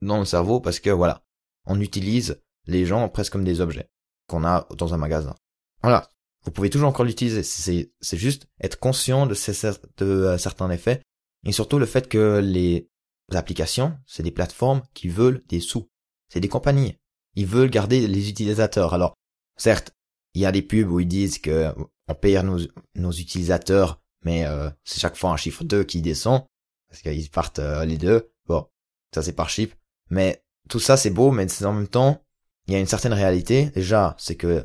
dans 0.00 0.18
le 0.18 0.24
cerveau 0.24 0.60
parce 0.60 0.80
que 0.80 0.90
voilà 0.90 1.24
on 1.66 1.80
utilise 1.80 2.40
les 2.66 2.86
gens 2.86 3.08
presque 3.08 3.32
comme 3.32 3.44
des 3.44 3.60
objets 3.60 3.90
qu'on 4.28 4.44
a 4.44 4.66
dans 4.76 4.94
un 4.94 4.96
magasin 4.96 5.34
voilà 5.82 6.08
vous 6.44 6.52
pouvez 6.52 6.70
toujours 6.70 6.88
encore 6.88 7.04
l'utiliser 7.04 7.42
c'est 7.42 7.92
c'est 8.00 8.16
juste 8.16 8.46
être 8.60 8.78
conscient 8.78 9.26
de, 9.26 9.34
ces, 9.34 9.68
de 9.96 10.06
euh, 10.06 10.38
certains 10.38 10.70
effets 10.70 11.02
et 11.44 11.52
surtout 11.52 11.78
le 11.78 11.86
fait 11.86 12.08
que 12.08 12.38
les 12.42 12.88
applications 13.32 13.96
c'est 14.06 14.22
des 14.22 14.30
plateformes 14.30 14.82
qui 14.94 15.08
veulent 15.08 15.42
des 15.48 15.60
sous 15.60 15.88
c'est 16.28 16.40
des 16.40 16.48
compagnies 16.48 16.98
ils 17.34 17.46
veulent 17.46 17.70
garder 17.70 18.06
les 18.06 18.28
utilisateurs 18.28 18.94
alors 18.94 19.14
certes 19.56 19.92
il 20.34 20.42
y 20.42 20.46
a 20.46 20.52
des 20.52 20.62
pubs 20.62 20.90
où 20.90 21.00
ils 21.00 21.08
disent 21.08 21.38
que 21.38 21.72
on 22.08 22.14
paye 22.14 22.42
nos, 22.42 22.58
nos 22.94 23.12
utilisateurs, 23.12 24.02
mais 24.24 24.44
euh, 24.44 24.70
c'est 24.84 25.00
chaque 25.00 25.16
fois 25.16 25.30
un 25.30 25.36
chiffre 25.36 25.64
2 25.64 25.84
qui 25.84 26.02
descend, 26.02 26.44
parce 26.88 27.02
qu'ils 27.02 27.30
partent 27.30 27.58
euh, 27.58 27.84
les 27.84 27.98
deux. 27.98 28.30
Bon, 28.46 28.66
ça 29.14 29.22
c'est 29.22 29.32
par 29.32 29.48
chip. 29.48 29.74
Mais 30.10 30.44
tout 30.68 30.80
ça 30.80 30.96
c'est 30.96 31.10
beau, 31.10 31.30
mais 31.30 31.46
en 31.64 31.72
même 31.72 31.88
temps, 31.88 32.22
il 32.66 32.74
y 32.74 32.76
a 32.76 32.80
une 32.80 32.86
certaine 32.86 33.12
réalité. 33.12 33.70
Déjà, 33.70 34.14
c'est 34.18 34.36
que 34.36 34.64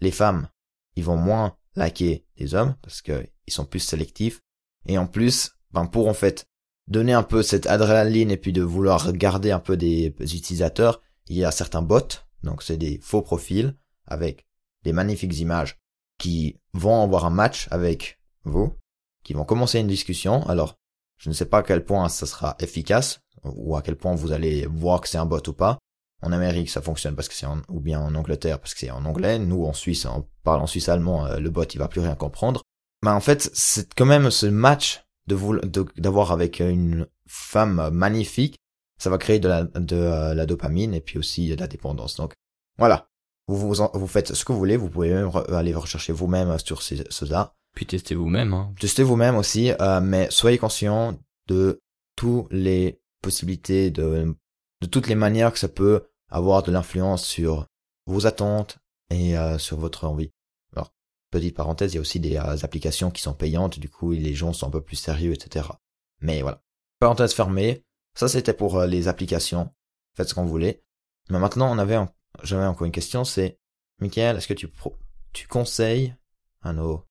les 0.00 0.10
femmes, 0.10 0.48
ils 0.96 1.04
vont 1.04 1.16
moins 1.16 1.56
liker 1.76 2.26
les 2.36 2.54
hommes, 2.54 2.74
parce 2.82 3.02
que 3.02 3.26
ils 3.46 3.52
sont 3.52 3.64
plus 3.64 3.80
sélectifs. 3.80 4.40
Et 4.86 4.98
en 4.98 5.06
plus, 5.06 5.52
ben 5.72 5.86
pour 5.86 6.08
en 6.08 6.14
fait 6.14 6.46
donner 6.90 7.12
un 7.12 7.22
peu 7.22 7.42
cette 7.42 7.66
adrénaline 7.66 8.30
et 8.30 8.36
puis 8.36 8.52
de 8.52 8.62
vouloir 8.62 9.12
garder 9.12 9.52
un 9.52 9.60
peu 9.60 9.76
des 9.76 10.14
utilisateurs, 10.20 11.00
il 11.28 11.36
y 11.36 11.44
a 11.44 11.52
certains 11.52 11.82
bots, 11.82 12.00
donc 12.42 12.62
c'est 12.62 12.76
des 12.76 12.98
faux 13.00 13.22
profils 13.22 13.74
avec 14.06 14.46
des 14.82 14.92
magnifiques 14.92 15.38
images 15.38 15.78
qui 16.18 16.56
vont 16.74 17.02
avoir 17.02 17.24
un 17.24 17.30
match 17.30 17.68
avec 17.70 18.20
vous, 18.44 18.76
qui 19.22 19.32
vont 19.32 19.44
commencer 19.44 19.78
une 19.78 19.86
discussion. 19.86 20.46
Alors, 20.48 20.76
je 21.16 21.28
ne 21.28 21.34
sais 21.34 21.46
pas 21.46 21.58
à 21.58 21.62
quel 21.62 21.84
point 21.84 22.08
ça 22.08 22.26
sera 22.26 22.56
efficace 22.58 23.20
ou 23.44 23.76
à 23.76 23.82
quel 23.82 23.96
point 23.96 24.14
vous 24.14 24.32
allez 24.32 24.66
voir 24.66 25.00
que 25.00 25.08
c'est 25.08 25.18
un 25.18 25.26
bot 25.26 25.42
ou 25.46 25.52
pas. 25.52 25.78
En 26.22 26.32
Amérique, 26.32 26.68
ça 26.68 26.82
fonctionne 26.82 27.14
parce 27.14 27.28
que 27.28 27.34
c'est 27.34 27.46
en, 27.46 27.62
ou 27.68 27.80
bien 27.80 28.00
en 28.00 28.14
Angleterre 28.14 28.58
parce 28.58 28.74
que 28.74 28.80
c'est 28.80 28.90
en 28.90 29.04
anglais. 29.04 29.38
Nous, 29.38 29.64
en 29.64 29.72
Suisse, 29.72 30.04
on 30.04 30.26
parle 30.42 30.60
en 30.60 30.66
suisse 30.66 30.88
allemand, 30.88 31.26
euh, 31.26 31.38
le 31.38 31.50
bot, 31.50 31.64
il 31.64 31.78
va 31.78 31.88
plus 31.88 32.00
rien 32.00 32.14
comprendre. 32.14 32.62
Mais 33.02 33.10
en 33.10 33.20
fait, 33.20 33.50
c'est 33.54 33.94
quand 33.94 34.04
même 34.04 34.30
ce 34.30 34.46
match 34.46 35.04
d'avoir 35.26 36.32
avec 36.32 36.60
une 36.60 37.06
femme 37.26 37.90
magnifique, 37.90 38.56
ça 38.98 39.10
va 39.10 39.18
créer 39.18 39.38
de 39.38 39.48
la, 39.48 39.64
de 39.64 39.96
euh, 39.96 40.34
la 40.34 40.46
dopamine 40.46 40.94
et 40.94 41.00
puis 41.00 41.18
aussi 41.18 41.48
de 41.48 41.54
la 41.58 41.66
dépendance. 41.66 42.16
Donc, 42.16 42.34
voilà. 42.78 43.08
Vous, 43.48 43.72
vous, 43.74 44.06
faites 44.06 44.34
ce 44.34 44.44
que 44.44 44.52
vous 44.52 44.58
voulez, 44.58 44.76
vous 44.76 44.90
pouvez 44.90 45.12
même 45.12 45.30
aller 45.48 45.74
rechercher 45.74 46.12
vous-même 46.12 46.56
sur 46.58 46.82
ces, 46.82 47.02
cela. 47.10 47.54
Puis 47.74 47.86
testez 47.86 48.14
vous-même. 48.14 48.52
Hein. 48.52 48.72
Testez 48.78 49.02
vous-même 49.02 49.36
aussi, 49.36 49.72
euh, 49.80 50.00
mais 50.00 50.28
soyez 50.30 50.58
conscient 50.58 51.18
de 51.48 51.80
toutes 52.14 52.46
les 52.52 53.00
possibilités, 53.22 53.90
de, 53.90 54.36
de 54.80 54.86
toutes 54.86 55.08
les 55.08 55.14
manières 55.14 55.52
que 55.52 55.58
ça 55.58 55.68
peut 55.68 56.04
avoir 56.28 56.62
de 56.62 56.70
l'influence 56.70 57.24
sur 57.24 57.66
vos 58.06 58.26
attentes 58.26 58.78
et 59.10 59.36
euh, 59.36 59.58
sur 59.58 59.78
votre 59.78 60.04
envie. 60.04 60.30
Petite 61.30 61.54
parenthèse, 61.54 61.92
il 61.92 61.96
y 61.96 61.98
a 61.98 62.00
aussi 62.00 62.20
des 62.20 62.36
euh, 62.36 62.56
applications 62.62 63.10
qui 63.10 63.22
sont 63.22 63.34
payantes, 63.34 63.78
du 63.78 63.88
coup 63.88 64.12
les 64.12 64.34
gens 64.34 64.52
sont 64.52 64.66
un 64.66 64.70
peu 64.70 64.80
plus 64.80 64.96
sérieux, 64.96 65.32
etc. 65.32 65.68
Mais 66.20 66.42
voilà. 66.42 66.62
Parenthèse 66.98 67.32
fermée, 67.32 67.84
ça 68.14 68.28
c'était 68.28 68.52
pour 68.52 68.82
les 68.82 69.08
applications. 69.08 69.70
Faites 70.16 70.28
ce 70.28 70.34
qu'on 70.34 70.44
voulait. 70.44 70.82
Mais 71.28 71.38
maintenant 71.38 71.70
on 71.72 71.78
avait 71.78 71.98
j'avais 72.42 72.64
encore 72.64 72.86
une 72.86 72.92
question, 72.92 73.24
c'est, 73.24 73.58
Michael, 73.98 74.36
est-ce 74.36 74.48
que 74.48 74.54
tu, 74.54 74.68
tu 75.32 75.46
conseilles 75.46 76.14
à 76.62 76.72
nos 76.72 77.06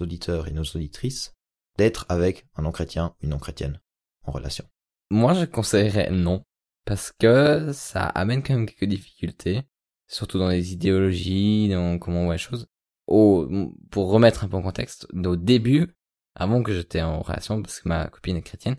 auditeurs 0.00 0.48
et 0.48 0.52
nos 0.52 0.62
auditrices 0.62 1.34
d'être 1.78 2.06
avec 2.08 2.46
un 2.56 2.62
non-chrétien 2.62 3.14
ou 3.20 3.24
une 3.24 3.30
non-chrétienne 3.30 3.80
en 4.24 4.32
relation? 4.32 4.64
Moi, 5.10 5.34
je 5.34 5.44
conseillerais 5.44 6.10
non, 6.10 6.44
parce 6.84 7.12
que 7.12 7.72
ça 7.72 8.04
amène 8.04 8.42
quand 8.42 8.54
même 8.54 8.66
quelques 8.66 8.90
difficultés, 8.90 9.62
surtout 10.08 10.38
dans 10.38 10.48
les 10.48 10.72
idéologies, 10.72 11.68
dans 11.68 11.98
comment 11.98 12.22
on 12.22 12.24
voit 12.26 12.34
les 12.34 12.38
choses. 12.38 12.68
Au, 13.06 13.48
pour 13.90 14.10
remettre 14.10 14.44
un 14.44 14.48
peu 14.48 14.56
en 14.56 14.62
contexte, 14.62 15.06
au 15.12 15.36
début, 15.36 15.94
avant 16.34 16.62
que 16.62 16.72
j'étais 16.72 17.02
en 17.02 17.20
relation, 17.20 17.60
parce 17.62 17.80
que 17.80 17.88
ma 17.88 18.08
copine 18.08 18.36
est 18.36 18.42
chrétienne, 18.42 18.76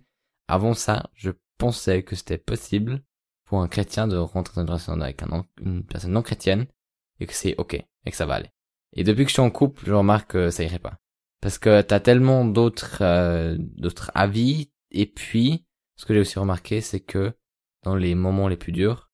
avant 0.48 0.74
ça, 0.74 1.10
je 1.14 1.32
pensais 1.58 2.04
que 2.04 2.16
c'était 2.16 2.38
possible 2.38 3.04
pour 3.46 3.62
un 3.62 3.68
chrétien 3.68 4.08
de 4.08 4.18
rentrer 4.18 4.56
dans 4.56 4.62
une 4.64 4.70
relation 4.70 5.02
avec 5.02 5.22
un, 5.24 5.46
une 5.62 5.84
personne 5.86 6.12
non 6.12 6.22
chrétienne 6.22 6.66
et 7.20 7.28
que 7.28 7.34
c'est 7.34 7.56
ok 7.58 7.76
et 7.76 8.12
que 8.12 8.18
ça 8.18 8.26
va 8.26 8.36
aller. 8.36 8.52
Et 8.94 9.04
depuis 9.04 9.24
que 9.24 9.30
je 9.30 9.34
suis 9.34 9.42
en 9.42 9.52
couple, 9.52 9.84
je 9.86 9.94
remarque 9.94 10.32
que 10.32 10.50
ça 10.50 10.64
irait 10.64 10.80
pas. 10.80 10.98
Parce 11.42 11.60
que 11.60 11.82
t'as 11.82 12.00
tellement 12.00 12.46
d'autres 12.46 12.98
euh, 13.02 13.56
d'autres 13.60 14.12
avis 14.16 14.72
et 14.92 15.06
puis 15.06 15.66
ce 15.96 16.06
que 16.06 16.14
j'ai 16.14 16.20
aussi 16.20 16.40
remarqué 16.40 16.82
c'est 16.82 17.00
que 17.00 17.34
dans 17.84 17.96
les 17.96 18.16
moments 18.16 18.48
les 18.48 18.58
plus 18.58 18.72
durs, 18.72 19.12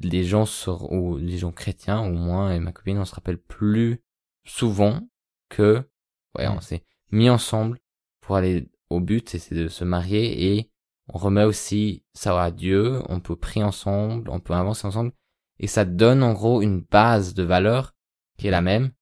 les 0.00 0.24
gens 0.24 0.46
sur, 0.46 0.90
ou 0.92 1.18
les 1.18 1.36
gens 1.36 1.52
chrétiens 1.52 2.00
ou 2.00 2.12
moi 2.12 2.54
et 2.54 2.60
ma 2.60 2.72
copine 2.72 2.98
on 2.98 3.04
se 3.04 3.14
rappelle 3.14 3.38
plus 3.38 4.02
souvent 4.44 5.00
que 5.48 5.88
ouais 6.36 6.48
on 6.48 6.60
s'est 6.60 6.84
mis 7.10 7.30
ensemble 7.30 7.78
pour 8.20 8.36
aller 8.36 8.68
au 8.90 9.00
but 9.00 9.28
c'est 9.28 9.54
de 9.54 9.68
se 9.68 9.84
marier 9.84 10.54
et 10.54 10.70
on 11.08 11.18
remet 11.18 11.44
aussi 11.44 12.02
ça 12.14 12.42
à 12.42 12.50
Dieu, 12.50 13.02
on 13.08 13.20
peut 13.20 13.36
prier 13.36 13.64
ensemble, 13.64 14.30
on 14.30 14.40
peut 14.40 14.54
avancer 14.54 14.86
ensemble, 14.86 15.12
et 15.58 15.66
ça 15.66 15.84
donne 15.84 16.22
en 16.22 16.32
gros 16.32 16.62
une 16.62 16.80
base 16.80 17.34
de 17.34 17.42
valeur 17.42 17.94
qui 18.38 18.46
est 18.46 18.50
la 18.50 18.62
même, 18.62 18.92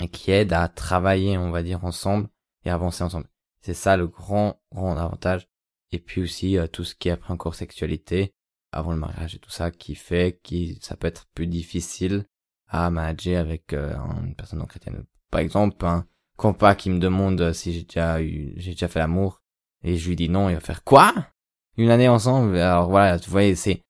et 0.00 0.08
qui 0.08 0.30
aide 0.30 0.52
à 0.52 0.68
travailler, 0.68 1.38
on 1.38 1.50
va 1.50 1.62
dire, 1.62 1.84
ensemble, 1.84 2.28
et 2.64 2.70
avancer 2.70 3.04
ensemble. 3.04 3.28
C'est 3.60 3.74
ça 3.74 3.96
le 3.96 4.08
grand, 4.08 4.60
grand 4.72 4.96
avantage. 4.96 5.48
Et 5.92 5.98
puis 5.98 6.22
aussi, 6.22 6.58
euh, 6.58 6.66
tout 6.66 6.84
ce 6.84 6.94
qui 6.94 7.08
est 7.08 7.12
après 7.12 7.32
encore 7.32 7.54
sexualité, 7.54 8.34
avant 8.72 8.92
le 8.92 8.98
mariage 8.98 9.34
et 9.34 9.38
tout 9.38 9.50
ça, 9.50 9.70
qui 9.70 9.94
fait 9.94 10.40
que 10.42 10.74
ça 10.80 10.96
peut 10.96 11.06
être 11.06 11.26
plus 11.34 11.46
difficile 11.46 12.26
à 12.72 12.90
manager 12.90 13.40
avec 13.40 13.72
euh, 13.72 13.94
une 14.24 14.34
personne 14.34 14.58
non 14.58 14.66
chrétienne. 14.66 15.04
Par 15.30 15.40
exemple, 15.40 15.86
un 15.86 16.04
compas 16.36 16.74
qui 16.74 16.90
me 16.90 16.98
demande 16.98 17.52
si 17.52 17.72
j'ai 17.72 17.84
déjà 17.84 18.20
eu, 18.20 18.54
j'ai 18.56 18.72
déjà 18.72 18.88
fait 18.88 18.98
l'amour, 18.98 19.42
et 19.84 19.96
je 19.96 20.08
lui 20.08 20.16
dis 20.16 20.28
non, 20.28 20.48
il 20.48 20.54
va 20.54 20.60
faire 20.60 20.82
quoi? 20.82 21.14
une 21.76 21.90
année 21.90 22.08
ensemble. 22.08 22.56
Alors 22.56 22.88
voilà, 22.88 23.16
vous 23.16 23.30
voyez, 23.30 23.54
c'est 23.54 23.82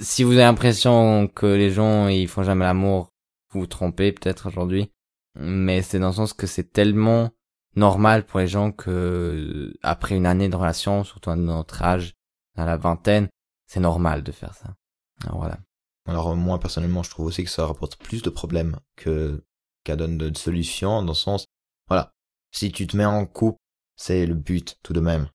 si 0.00 0.22
vous 0.22 0.32
avez 0.32 0.42
l'impression 0.42 1.28
que 1.28 1.46
les 1.46 1.70
gens 1.70 2.08
ils 2.08 2.28
font 2.28 2.42
jamais 2.42 2.64
l'amour, 2.64 3.10
vous 3.50 3.60
vous 3.60 3.66
trompez 3.66 4.12
peut-être 4.12 4.48
aujourd'hui. 4.48 4.90
Mais 5.36 5.82
c'est 5.82 5.98
dans 5.98 6.08
le 6.08 6.14
sens 6.14 6.32
que 6.32 6.46
c'est 6.46 6.72
tellement 6.72 7.30
normal 7.76 8.24
pour 8.24 8.40
les 8.40 8.48
gens 8.48 8.72
que 8.72 9.72
après 9.82 10.16
une 10.16 10.26
année 10.26 10.48
de 10.48 10.56
relation, 10.56 11.04
surtout 11.04 11.30
à 11.30 11.36
notre 11.36 11.82
âge, 11.82 12.14
à 12.56 12.64
la 12.64 12.76
vingtaine, 12.76 13.28
c'est 13.66 13.80
normal 13.80 14.22
de 14.22 14.32
faire 14.32 14.54
ça. 14.54 14.74
Alors 15.24 15.38
voilà. 15.38 15.58
Alors 16.08 16.34
moi 16.34 16.58
personnellement, 16.58 17.02
je 17.02 17.10
trouve 17.10 17.26
aussi 17.26 17.44
que 17.44 17.50
ça 17.50 17.66
rapporte 17.66 17.96
plus 17.96 18.22
de 18.22 18.30
problèmes 18.30 18.80
que 18.96 19.44
qu'à 19.84 19.94
donne 19.94 20.16
de 20.16 20.36
solutions 20.36 21.02
dans 21.02 21.12
le 21.12 21.14
sens, 21.14 21.44
voilà, 21.86 22.14
si 22.50 22.72
tu 22.72 22.86
te 22.86 22.96
mets 22.96 23.04
en 23.04 23.26
couple, 23.26 23.58
c'est 23.94 24.26
le 24.26 24.34
but 24.34 24.78
tout 24.82 24.94
de 24.94 25.00
même. 25.00 25.28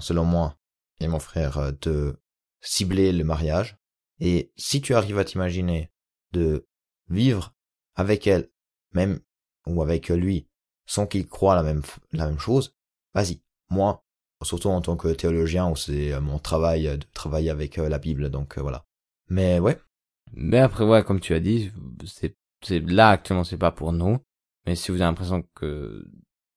selon 0.00 0.24
moi, 0.24 0.56
et 1.00 1.06
mon 1.06 1.20
frère 1.20 1.58
euh, 1.58 1.72
de 1.82 2.18
cibler 2.60 3.12
le 3.12 3.22
mariage. 3.22 3.76
Et 4.18 4.52
si 4.56 4.80
tu 4.80 4.94
arrives 4.94 5.18
à 5.18 5.24
t'imaginer 5.24 5.92
de 6.32 6.66
vivre 7.08 7.54
avec 7.94 8.26
elle, 8.26 8.50
même 8.92 9.20
ou 9.66 9.80
avec 9.82 10.08
lui, 10.08 10.48
sans 10.86 11.06
qu'il 11.06 11.28
croit 11.28 11.54
la 11.54 11.62
même 11.62 11.82
la 12.12 12.26
même 12.26 12.38
chose, 12.38 12.74
vas-y. 13.14 13.42
Moi, 13.70 14.04
surtout 14.42 14.70
en 14.70 14.80
tant 14.80 14.96
que 14.96 15.08
théologien 15.08 15.70
où 15.70 15.76
c'est 15.76 16.12
euh, 16.12 16.20
mon 16.20 16.40
travail 16.40 16.84
de 16.98 17.06
travailler 17.14 17.50
avec 17.50 17.76
la 17.76 17.98
Bible, 17.98 18.30
donc 18.30 18.58
voilà. 18.58 18.84
Mais 19.28 19.60
ouais. 19.60 19.78
Mais 20.34 20.58
après, 20.58 20.84
ouais, 20.84 21.04
comme 21.04 21.20
tu 21.20 21.34
as 21.34 21.40
dit, 21.40 21.72
c'est, 22.06 22.36
c'est 22.62 22.80
là 22.80 23.10
actuellement, 23.10 23.44
c'est 23.44 23.56
pas 23.56 23.70
pour 23.70 23.92
nous. 23.92 24.18
Mais 24.66 24.74
si 24.74 24.90
vous 24.90 25.00
avez 25.00 25.10
l'impression 25.10 25.44
que 25.54 26.06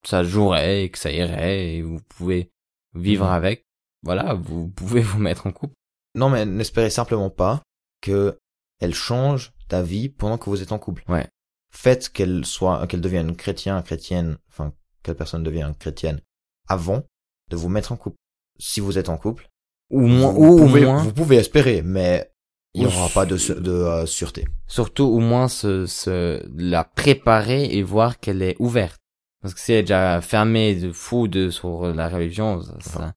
ça 0.04 0.24
jouerait 0.24 0.84
et 0.84 0.90
que 0.90 0.98
ça 0.98 1.12
irait 1.12 1.74
et 1.74 1.82
vous 1.82 2.00
pouvez 2.08 2.50
vivre 2.94 3.26
mhm. 3.26 3.32
avec, 3.32 3.66
voilà, 4.02 4.34
vous 4.34 4.68
pouvez 4.68 5.00
vous 5.02 5.18
mettre 5.18 5.46
en 5.46 5.52
couple. 5.52 5.74
Non, 6.14 6.28
mais 6.28 6.44
n'espérez 6.44 6.90
simplement 6.90 7.30
pas 7.30 7.62
que 8.00 8.38
elle 8.80 8.94
change 8.94 9.52
ta 9.68 9.82
vie 9.82 10.08
pendant 10.08 10.38
que 10.38 10.50
vous 10.50 10.62
êtes 10.62 10.72
en 10.72 10.78
couple. 10.78 11.04
Ouais. 11.08 11.28
Faites 11.70 12.08
qu'elle 12.08 12.44
soit, 12.44 12.86
qu'elle 12.86 13.00
devienne 13.00 13.36
chrétien, 13.36 13.80
chrétienne, 13.82 14.38
enfin, 14.48 14.72
quelle 15.02 15.14
personne 15.14 15.44
devient 15.44 15.72
chrétienne 15.78 16.20
avant 16.66 17.04
de 17.50 17.56
vous 17.56 17.68
mettre 17.68 17.92
en 17.92 17.96
couple. 17.96 18.16
Si 18.58 18.80
vous 18.80 18.98
êtes 18.98 19.08
en 19.08 19.16
couple, 19.16 19.48
ou 19.90 20.00
moins, 20.00 20.32
vous, 20.32 20.56
pouvez, 20.56 20.84
vous 20.84 21.12
pouvez 21.12 21.36
espérer, 21.36 21.82
mais 21.82 22.29
il 22.74 22.82
n'y 22.82 22.86
aura 22.86 23.08
pas 23.08 23.26
de, 23.26 23.36
de 23.60 23.70
euh, 23.70 24.06
sûreté. 24.06 24.46
Surtout 24.66 25.04
au 25.04 25.18
moins 25.18 25.48
se, 25.48 25.86
se 25.86 26.42
la 26.56 26.84
préparer 26.84 27.64
et 27.64 27.82
voir 27.82 28.20
qu'elle 28.20 28.42
est 28.42 28.56
ouverte. 28.58 29.00
Parce 29.42 29.54
que 29.54 29.60
si 29.60 29.72
elle 29.72 29.78
est 29.78 29.82
déjà 29.82 30.20
fermée 30.20 30.74
de 30.74 30.92
fou 30.92 31.26
de 31.26 31.50
sur 31.50 31.92
la 31.92 32.08
religion, 32.08 32.62
ça, 32.80 33.14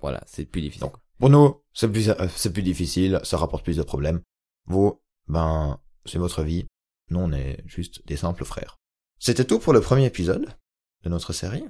voilà, 0.00 0.22
c'est 0.26 0.46
plus 0.46 0.62
difficile. 0.62 0.82
Donc, 0.82 0.96
pour 1.18 1.30
nous, 1.30 1.60
c'est 1.72 1.90
plus, 1.90 2.08
euh, 2.08 2.28
c'est 2.34 2.52
plus 2.52 2.62
difficile, 2.62 3.20
ça 3.22 3.36
rapporte 3.36 3.64
plus 3.64 3.76
de 3.76 3.82
problèmes. 3.82 4.20
Vous, 4.66 5.00
ben, 5.28 5.78
c'est 6.06 6.18
votre 6.18 6.42
vie. 6.42 6.66
Nous, 7.10 7.20
on 7.20 7.32
est 7.32 7.62
juste 7.66 8.06
des 8.06 8.16
simples 8.16 8.44
frères. 8.44 8.78
C'était 9.18 9.44
tout 9.44 9.58
pour 9.58 9.72
le 9.72 9.80
premier 9.80 10.06
épisode 10.06 10.46
de 11.02 11.08
notre 11.08 11.32
série. 11.32 11.64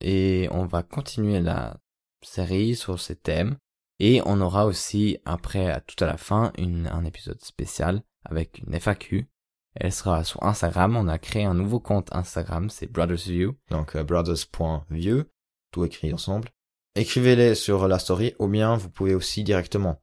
Et 0.00 0.48
on 0.50 0.66
va 0.66 0.82
continuer 0.82 1.40
la 1.40 1.76
série 2.22 2.76
sur 2.76 3.00
ces 3.00 3.16
thèmes. 3.16 3.56
Et 3.98 4.20
on 4.26 4.40
aura 4.40 4.66
aussi, 4.66 5.18
après, 5.24 5.82
tout 5.86 6.02
à 6.04 6.06
la 6.06 6.16
fin, 6.16 6.52
une, 6.58 6.86
un 6.88 7.04
épisode 7.04 7.42
spécial 7.42 8.02
avec 8.24 8.62
une 8.66 8.74
FAQ. 8.74 9.28
Elle 9.74 9.92
sera 9.92 10.24
sur 10.24 10.42
Instagram. 10.42 10.96
On 10.96 11.08
a 11.08 11.18
créé 11.18 11.44
un 11.44 11.54
nouveau 11.54 11.80
compte 11.80 12.14
Instagram, 12.14 12.70
c'est 12.70 12.90
Brothersview. 12.90 13.54
Donc, 13.70 13.94
uh, 13.94 14.02
brothers.view, 14.02 15.24
tout 15.70 15.84
écrit 15.84 16.12
ensemble. 16.12 16.48
Écrivez-les 16.94 17.54
sur 17.54 17.88
la 17.88 17.98
story, 17.98 18.34
ou 18.38 18.48
bien 18.48 18.76
vous 18.76 18.88
pouvez 18.88 19.14
aussi 19.14 19.44
directement, 19.44 20.02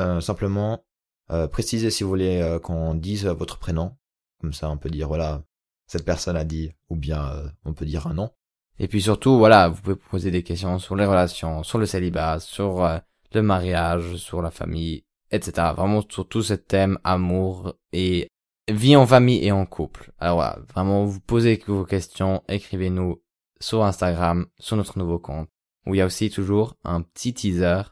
euh, 0.00 0.20
simplement 0.20 0.84
euh, 1.30 1.46
préciser 1.46 1.90
si 1.90 2.02
vous 2.02 2.08
voulez 2.08 2.40
euh, 2.40 2.58
qu'on 2.58 2.94
dise 2.94 3.26
votre 3.26 3.58
prénom. 3.58 3.96
Comme 4.40 4.52
ça, 4.52 4.68
on 4.68 4.78
peut 4.78 4.90
dire, 4.90 5.06
voilà, 5.06 5.44
cette 5.86 6.04
personne 6.04 6.36
a 6.36 6.44
dit, 6.44 6.72
ou 6.88 6.96
bien 6.96 7.52
on 7.64 7.72
peut 7.72 7.84
dire 7.84 8.08
un 8.08 8.14
nom. 8.14 8.30
Et 8.80 8.88
puis 8.88 9.02
surtout, 9.02 9.38
voilà, 9.38 9.68
vous 9.68 9.80
pouvez 9.80 9.96
poser 9.96 10.30
des 10.30 10.42
questions 10.42 10.78
sur 10.78 10.96
les 10.96 11.06
relations, 11.06 11.62
sur 11.62 11.78
le 11.78 11.86
célibat, 11.86 12.40
sur 12.40 13.00
le 13.32 13.42
mariage, 13.42 14.16
sur 14.16 14.42
la 14.42 14.50
famille, 14.50 15.04
etc. 15.30 15.68
Vraiment 15.76 16.02
sur 16.08 16.28
tout 16.28 16.42
ce 16.42 16.54
thème 16.54 16.98
amour 17.04 17.74
et 17.92 18.28
vie 18.68 18.96
en 18.96 19.06
famille 19.06 19.44
et 19.44 19.52
en 19.52 19.66
couple. 19.66 20.12
Alors 20.18 20.36
voilà, 20.36 20.58
vraiment 20.72 21.04
vous 21.04 21.20
posez 21.20 21.62
vos 21.66 21.84
questions, 21.84 22.42
écrivez-nous 22.48 23.22
sur 23.60 23.84
Instagram, 23.84 24.46
sur 24.58 24.76
notre 24.76 24.98
nouveau 24.98 25.18
compte, 25.18 25.48
où 25.86 25.94
il 25.94 25.98
y 25.98 26.00
a 26.00 26.06
aussi 26.06 26.30
toujours 26.30 26.76
un 26.84 27.02
petit 27.02 27.34
teaser. 27.34 27.82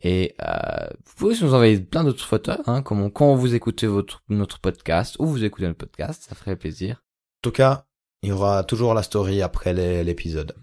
Et 0.00 0.36
euh, 0.42 0.88
vous 1.04 1.14
pouvez 1.16 1.30
aussi 1.32 1.44
nous 1.44 1.54
envoyer 1.54 1.80
plein 1.80 2.04
d'autres 2.04 2.24
photos, 2.24 2.58
hein, 2.66 2.82
comme 2.82 3.10
quand 3.10 3.34
vous 3.34 3.54
écoutez 3.54 3.88
votre 3.88 4.22
notre 4.28 4.60
podcast 4.60 5.16
ou 5.18 5.26
vous 5.26 5.44
écoutez 5.44 5.66
notre 5.66 5.78
podcast, 5.78 6.24
ça 6.28 6.36
ferait 6.36 6.56
plaisir. 6.56 7.02
En 7.40 7.42
tout 7.42 7.50
cas, 7.50 7.86
il 8.22 8.28
y 8.28 8.32
aura 8.32 8.62
toujours 8.62 8.94
la 8.94 9.02
story 9.02 9.42
après 9.42 9.74
l'épisode. 10.04 10.54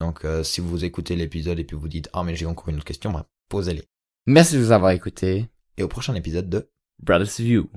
Donc 0.00 0.24
euh, 0.24 0.42
si 0.42 0.60
vous 0.60 0.84
écoutez 0.84 1.16
l'épisode 1.16 1.58
et 1.58 1.64
puis 1.64 1.76
vous 1.76 1.88
dites 1.88 2.08
ah 2.12 2.22
mais 2.22 2.34
j'ai 2.34 2.46
encore 2.46 2.68
une 2.68 2.76
autre 2.76 2.84
question, 2.84 3.12
bah, 3.12 3.26
posez-les. 3.48 3.84
Merci 4.26 4.56
de 4.56 4.60
vous 4.60 4.72
avoir 4.72 4.90
écouté. 4.92 5.48
Et 5.76 5.82
au 5.82 5.88
prochain 5.88 6.14
épisode 6.14 6.48
de 6.48 6.70
Brothers 7.00 7.38
View. 7.38 7.70